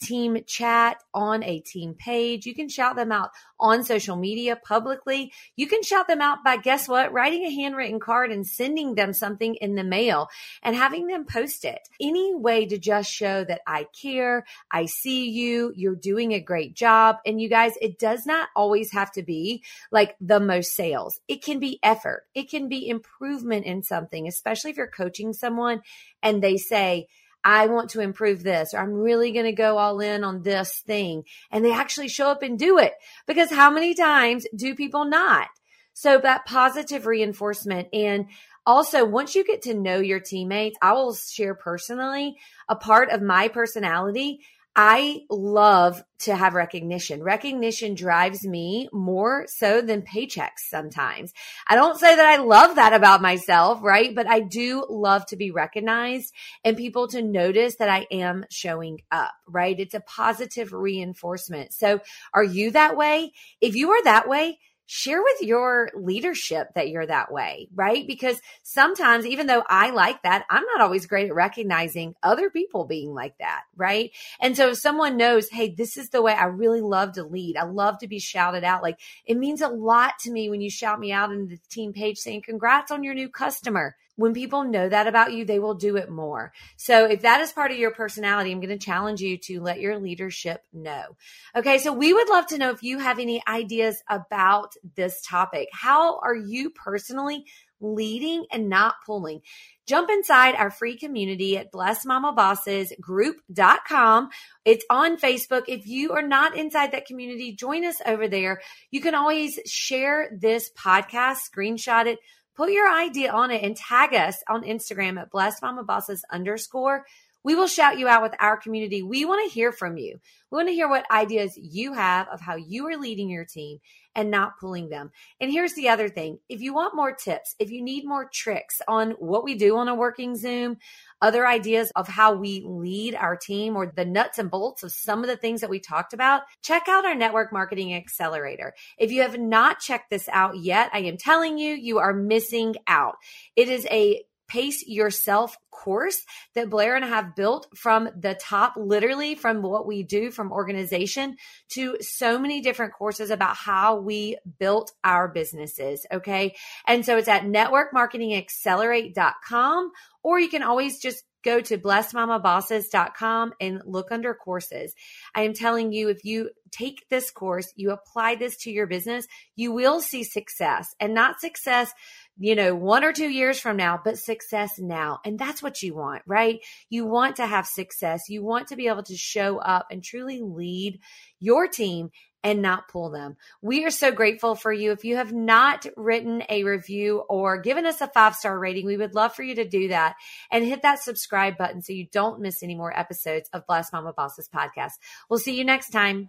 team 0.04 0.38
chat 0.46 1.02
on 1.12 1.42
a 1.42 1.60
team 1.60 1.94
page. 1.94 2.46
You 2.46 2.54
can 2.54 2.68
shout 2.68 2.96
them 2.96 3.12
out 3.12 3.30
on 3.58 3.84
social 3.84 4.16
media 4.16 4.56
publicly. 4.56 5.32
You 5.56 5.66
can 5.66 5.82
shout 5.82 6.06
them 6.06 6.20
out 6.20 6.44
by 6.44 6.56
guess 6.56 6.88
what? 6.88 7.12
Writing 7.12 7.44
a 7.44 7.50
handwritten 7.50 8.00
card 8.00 8.30
and 8.30 8.46
sending 8.46 8.94
them 8.94 9.12
something 9.12 9.54
in 9.56 9.74
the 9.74 9.84
mail 9.84 10.28
and 10.62 10.76
having 10.76 11.06
them 11.06 11.24
post 11.24 11.64
it. 11.64 11.80
Any 12.00 12.34
way 12.34 12.66
to 12.66 12.78
just 12.78 13.10
show 13.10 13.44
that 13.44 13.62
I 13.66 13.86
care, 14.00 14.44
I 14.70 14.86
see 14.86 15.30
you, 15.30 15.72
you're 15.74 15.94
doing 15.94 16.32
a 16.32 16.40
great 16.40 16.74
job. 16.74 17.16
And 17.24 17.40
you 17.40 17.48
guys, 17.48 17.72
it 17.80 17.98
does 17.98 18.26
not 18.26 18.48
always 18.54 18.92
have 18.92 19.12
to 19.12 19.22
be 19.22 19.62
like 19.90 20.16
the 20.20 20.40
most 20.40 20.74
sales. 20.74 21.20
It 21.28 21.42
can 21.42 21.58
be 21.58 21.78
effort. 21.82 22.24
It 22.34 22.50
can 22.50 22.68
be 22.68 22.88
improvement 22.88 23.64
in 23.64 23.82
something, 23.82 24.26
especially 24.26 24.72
if 24.72 24.76
you're 24.76 24.88
coaching 24.88 25.32
someone 25.32 25.82
and 26.22 26.42
they 26.42 26.56
say, 26.56 27.08
I 27.44 27.66
want 27.66 27.90
to 27.90 28.00
improve 28.00 28.42
this, 28.42 28.72
or 28.72 28.78
I'm 28.78 28.94
really 28.94 29.32
going 29.32 29.44
to 29.44 29.52
go 29.52 29.78
all 29.78 30.00
in 30.00 30.24
on 30.24 30.42
this 30.42 30.80
thing. 30.86 31.24
And 31.50 31.64
they 31.64 31.72
actually 31.72 32.08
show 32.08 32.28
up 32.28 32.42
and 32.42 32.58
do 32.58 32.78
it 32.78 32.94
because 33.26 33.50
how 33.50 33.70
many 33.70 33.94
times 33.94 34.46
do 34.56 34.74
people 34.74 35.04
not? 35.04 35.48
So 35.92 36.18
that 36.18 36.46
positive 36.46 37.06
reinforcement 37.06 37.88
and 37.92 38.26
also, 38.66 39.04
once 39.04 39.34
you 39.34 39.44
get 39.44 39.62
to 39.62 39.74
know 39.74 39.98
your 39.98 40.20
teammates, 40.20 40.78
I 40.80 40.94
will 40.94 41.14
share 41.14 41.54
personally 41.54 42.36
a 42.66 42.74
part 42.74 43.10
of 43.10 43.20
my 43.20 43.48
personality 43.48 44.40
I 44.76 45.20
love 45.30 46.02
to 46.20 46.34
have 46.34 46.54
recognition. 46.54 47.22
Recognition 47.22 47.94
drives 47.94 48.44
me 48.44 48.88
more 48.92 49.44
so 49.46 49.80
than 49.80 50.02
paychecks 50.02 50.68
sometimes. 50.68 51.32
I 51.68 51.76
don't 51.76 51.98
say 51.98 52.16
that 52.16 52.26
I 52.26 52.42
love 52.42 52.76
that 52.76 52.92
about 52.92 53.22
myself, 53.22 53.80
right? 53.82 54.12
But 54.12 54.26
I 54.26 54.40
do 54.40 54.84
love 54.88 55.26
to 55.26 55.36
be 55.36 55.52
recognized 55.52 56.32
and 56.64 56.76
people 56.76 57.06
to 57.08 57.22
notice 57.22 57.76
that 57.76 57.88
I 57.88 58.06
am 58.10 58.46
showing 58.50 59.00
up, 59.12 59.32
right? 59.46 59.78
It's 59.78 59.94
a 59.94 60.00
positive 60.00 60.72
reinforcement. 60.72 61.72
So 61.72 62.00
are 62.32 62.44
you 62.44 62.72
that 62.72 62.96
way? 62.96 63.32
If 63.60 63.76
you 63.76 63.90
are 63.90 64.04
that 64.04 64.28
way, 64.28 64.58
share 64.86 65.22
with 65.22 65.42
your 65.42 65.90
leadership 65.94 66.68
that 66.74 66.88
you're 66.88 67.06
that 67.06 67.32
way, 67.32 67.68
right? 67.74 68.06
Because 68.06 68.40
sometimes, 68.62 69.26
even 69.26 69.46
though 69.46 69.62
I 69.68 69.90
like 69.90 70.22
that, 70.22 70.44
I'm 70.50 70.64
not 70.64 70.80
always 70.80 71.06
great 71.06 71.28
at 71.28 71.34
recognizing 71.34 72.14
other 72.22 72.50
people 72.50 72.84
being 72.84 73.14
like 73.14 73.38
that, 73.38 73.62
right? 73.76 74.10
And 74.40 74.56
so 74.56 74.70
if 74.70 74.78
someone 74.78 75.16
knows, 75.16 75.48
hey, 75.48 75.74
this 75.74 75.96
is 75.96 76.10
the 76.10 76.22
way 76.22 76.32
I 76.32 76.44
really 76.44 76.82
love 76.82 77.12
to 77.12 77.24
lead, 77.24 77.56
I 77.56 77.64
love 77.64 77.98
to 78.00 78.08
be 78.08 78.18
shouted 78.18 78.64
out, 78.64 78.82
like 78.82 79.00
it 79.24 79.36
means 79.36 79.62
a 79.62 79.68
lot 79.68 80.18
to 80.20 80.30
me 80.30 80.50
when 80.50 80.60
you 80.60 80.70
shout 80.70 81.00
me 81.00 81.12
out 81.12 81.32
in 81.32 81.48
the 81.48 81.58
team 81.70 81.92
page 81.92 82.18
saying, 82.18 82.42
congrats 82.42 82.90
on 82.90 83.04
your 83.04 83.14
new 83.14 83.28
customer 83.28 83.96
when 84.16 84.32
people 84.32 84.64
know 84.64 84.88
that 84.88 85.06
about 85.06 85.32
you, 85.32 85.44
they 85.44 85.58
will 85.58 85.74
do 85.74 85.96
it 85.96 86.10
more. 86.10 86.52
So 86.76 87.06
if 87.06 87.22
that 87.22 87.40
is 87.40 87.52
part 87.52 87.72
of 87.72 87.78
your 87.78 87.90
personality, 87.90 88.52
I'm 88.52 88.60
going 88.60 88.76
to 88.76 88.84
challenge 88.84 89.20
you 89.20 89.38
to 89.38 89.60
let 89.60 89.80
your 89.80 89.98
leadership 89.98 90.62
know. 90.72 91.16
Okay. 91.56 91.78
So 91.78 91.92
we 91.92 92.12
would 92.12 92.28
love 92.28 92.46
to 92.48 92.58
know 92.58 92.70
if 92.70 92.82
you 92.82 92.98
have 92.98 93.18
any 93.18 93.42
ideas 93.46 94.02
about 94.08 94.74
this 94.94 95.22
topic. 95.22 95.68
How 95.72 96.18
are 96.20 96.36
you 96.36 96.70
personally 96.70 97.44
leading 97.80 98.46
and 98.52 98.68
not 98.68 98.94
pulling? 99.04 99.40
Jump 99.86 100.08
inside 100.10 100.54
our 100.54 100.70
free 100.70 100.96
community 100.96 101.58
at 101.58 101.72
blessedmamabossesgroup.com. 101.72 104.28
It's 104.64 104.84
on 104.88 105.18
Facebook. 105.18 105.64
If 105.68 105.86
you 105.86 106.12
are 106.12 106.22
not 106.22 106.56
inside 106.56 106.92
that 106.92 107.04
community, 107.06 107.52
join 107.52 107.84
us 107.84 107.96
over 108.06 108.26
there. 108.28 108.62
You 108.90 109.02
can 109.02 109.14
always 109.14 109.60
share 109.66 110.30
this 110.40 110.70
podcast, 110.70 111.40
screenshot 111.54 112.06
it, 112.06 112.18
put 112.54 112.70
your 112.70 112.90
idea 112.90 113.32
on 113.32 113.50
it 113.50 113.62
and 113.62 113.76
tag 113.76 114.14
us 114.14 114.42
on 114.48 114.62
Instagram 114.62 115.20
at 115.20 115.30
blessed 115.30 115.62
mama 115.62 115.82
bosses 115.82 116.24
underscore. 116.30 117.04
We 117.44 117.54
will 117.54 117.66
shout 117.66 117.98
you 117.98 118.08
out 118.08 118.22
with 118.22 118.34
our 118.40 118.56
community. 118.56 119.02
We 119.02 119.24
want 119.26 119.46
to 119.46 119.54
hear 119.54 119.70
from 119.70 119.98
you. 119.98 120.18
We 120.50 120.56
want 120.56 120.68
to 120.68 120.74
hear 120.74 120.88
what 120.88 121.10
ideas 121.10 121.56
you 121.56 121.92
have 121.92 122.26
of 122.28 122.40
how 122.40 122.56
you 122.56 122.86
are 122.88 122.96
leading 122.96 123.28
your 123.28 123.44
team 123.44 123.78
and 124.14 124.30
not 124.30 124.58
pulling 124.58 124.88
them. 124.88 125.10
And 125.40 125.50
here's 125.50 125.74
the 125.74 125.88
other 125.88 126.08
thing 126.08 126.38
if 126.48 126.60
you 126.60 126.72
want 126.72 126.96
more 126.96 127.12
tips, 127.12 127.54
if 127.58 127.70
you 127.70 127.82
need 127.82 128.06
more 128.06 128.28
tricks 128.32 128.80
on 128.88 129.12
what 129.12 129.44
we 129.44 129.56
do 129.56 129.76
on 129.76 129.88
a 129.88 129.94
working 129.94 130.36
Zoom, 130.36 130.78
other 131.20 131.46
ideas 131.46 131.90
of 131.96 132.08
how 132.08 132.34
we 132.34 132.62
lead 132.64 133.14
our 133.14 133.36
team 133.36 133.76
or 133.76 133.92
the 133.94 134.04
nuts 134.04 134.38
and 134.38 134.50
bolts 134.50 134.82
of 134.82 134.92
some 134.92 135.22
of 135.22 135.28
the 135.28 135.36
things 135.36 135.60
that 135.60 135.70
we 135.70 135.80
talked 135.80 136.12
about, 136.12 136.42
check 136.62 136.88
out 136.88 137.04
our 137.04 137.14
network 137.14 137.52
marketing 137.52 137.94
accelerator. 137.94 138.74
If 138.98 139.10
you 139.10 139.22
have 139.22 139.38
not 139.38 139.80
checked 139.80 140.10
this 140.10 140.28
out 140.32 140.58
yet, 140.58 140.90
I 140.92 141.00
am 141.00 141.16
telling 141.16 141.58
you, 141.58 141.74
you 141.74 141.98
are 141.98 142.14
missing 142.14 142.76
out. 142.86 143.16
It 143.56 143.68
is 143.68 143.86
a 143.90 144.22
pace 144.48 144.82
yourself 144.86 145.56
course 145.70 146.24
that 146.54 146.70
Blair 146.70 146.96
and 146.96 147.04
I 147.04 147.08
have 147.08 147.36
built 147.36 147.66
from 147.76 148.08
the 148.16 148.34
top, 148.34 148.72
literally 148.76 149.34
from 149.34 149.60
what 149.62 149.86
we 149.86 150.02
do 150.02 150.30
from 150.30 150.52
organization 150.52 151.36
to 151.70 151.96
so 152.00 152.38
many 152.38 152.60
different 152.60 152.92
courses 152.94 153.30
about 153.30 153.56
how 153.56 153.96
we 153.96 154.36
built 154.58 154.92
our 155.02 155.28
businesses. 155.28 156.06
Okay. 156.12 156.54
And 156.86 157.04
so 157.04 157.16
it's 157.18 157.28
at 157.28 157.42
networkmarketingaccelerate.com 157.42 159.92
or 160.22 160.40
you 160.40 160.48
can 160.48 160.62
always 160.62 161.00
just 161.00 161.24
go 161.44 161.60
to 161.60 161.78
blessedmamabosses.com 161.78 163.52
and 163.60 163.82
look 163.84 164.10
under 164.10 164.34
courses. 164.34 164.94
I 165.34 165.42
am 165.42 165.52
telling 165.52 165.92
you, 165.92 166.08
if 166.08 166.24
you 166.24 166.50
take 166.70 167.06
this 167.10 167.30
course, 167.30 167.72
you 167.76 167.90
apply 167.90 168.36
this 168.36 168.56
to 168.62 168.70
your 168.70 168.86
business, 168.86 169.26
you 169.54 169.72
will 169.72 170.00
see 170.00 170.24
success 170.24 170.94
and 170.98 171.14
not 171.14 171.40
success 171.40 171.92
you 172.36 172.54
know, 172.54 172.74
one 172.74 173.04
or 173.04 173.12
two 173.12 173.28
years 173.28 173.60
from 173.60 173.76
now, 173.76 174.00
but 174.02 174.18
success 174.18 174.72
now. 174.78 175.20
And 175.24 175.38
that's 175.38 175.62
what 175.62 175.82
you 175.82 175.94
want, 175.94 176.22
right? 176.26 176.60
You 176.90 177.06
want 177.06 177.36
to 177.36 177.46
have 177.46 177.66
success. 177.66 178.22
You 178.28 178.42
want 178.42 178.68
to 178.68 178.76
be 178.76 178.88
able 178.88 179.04
to 179.04 179.16
show 179.16 179.58
up 179.58 179.86
and 179.90 180.02
truly 180.02 180.40
lead 180.40 181.00
your 181.38 181.68
team 181.68 182.10
and 182.44 182.60
not 182.60 182.88
pull 182.88 183.10
them. 183.10 183.36
We 183.62 183.84
are 183.86 183.90
so 183.90 184.12
grateful 184.12 184.54
for 184.54 184.72
you. 184.72 184.92
If 184.92 185.04
you 185.04 185.16
have 185.16 185.32
not 185.32 185.86
written 185.96 186.42
a 186.48 186.62
review 186.62 187.24
or 187.28 187.58
given 187.58 187.86
us 187.86 188.02
a 188.02 188.08
five 188.08 188.34
star 188.34 188.56
rating, 188.58 188.84
we 188.84 188.98
would 188.98 189.14
love 189.14 189.34
for 189.34 189.42
you 189.42 189.54
to 189.56 189.66
do 189.66 189.88
that 189.88 190.14
and 190.52 190.64
hit 190.64 190.82
that 190.82 191.02
subscribe 191.02 191.56
button 191.56 191.80
so 191.80 191.94
you 191.94 192.06
don't 192.12 192.40
miss 192.40 192.62
any 192.62 192.74
more 192.74 192.96
episodes 192.96 193.48
of 193.52 193.66
Blessed 193.66 193.92
Mama 193.92 194.12
Bosses 194.12 194.50
podcast. 194.54 194.92
We'll 195.30 195.38
see 195.38 195.56
you 195.56 195.64
next 195.64 195.88
time. 195.90 196.28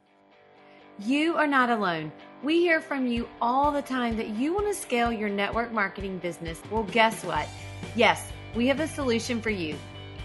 You 1.00 1.36
are 1.36 1.46
not 1.46 1.70
alone. 1.70 2.10
We 2.42 2.62
hear 2.62 2.80
from 2.80 3.06
you 3.06 3.28
all 3.42 3.70
the 3.70 3.82
time 3.82 4.16
that 4.16 4.30
you 4.30 4.54
want 4.54 4.68
to 4.68 4.74
scale 4.74 5.12
your 5.12 5.28
network 5.28 5.74
marketing 5.74 6.20
business. 6.20 6.62
Well, 6.72 6.84
guess 6.84 7.22
what? 7.26 7.50
Yes, 7.98 8.32
we 8.56 8.68
have 8.68 8.80
a 8.80 8.88
solution 8.88 9.42
for 9.42 9.50
you. 9.50 9.76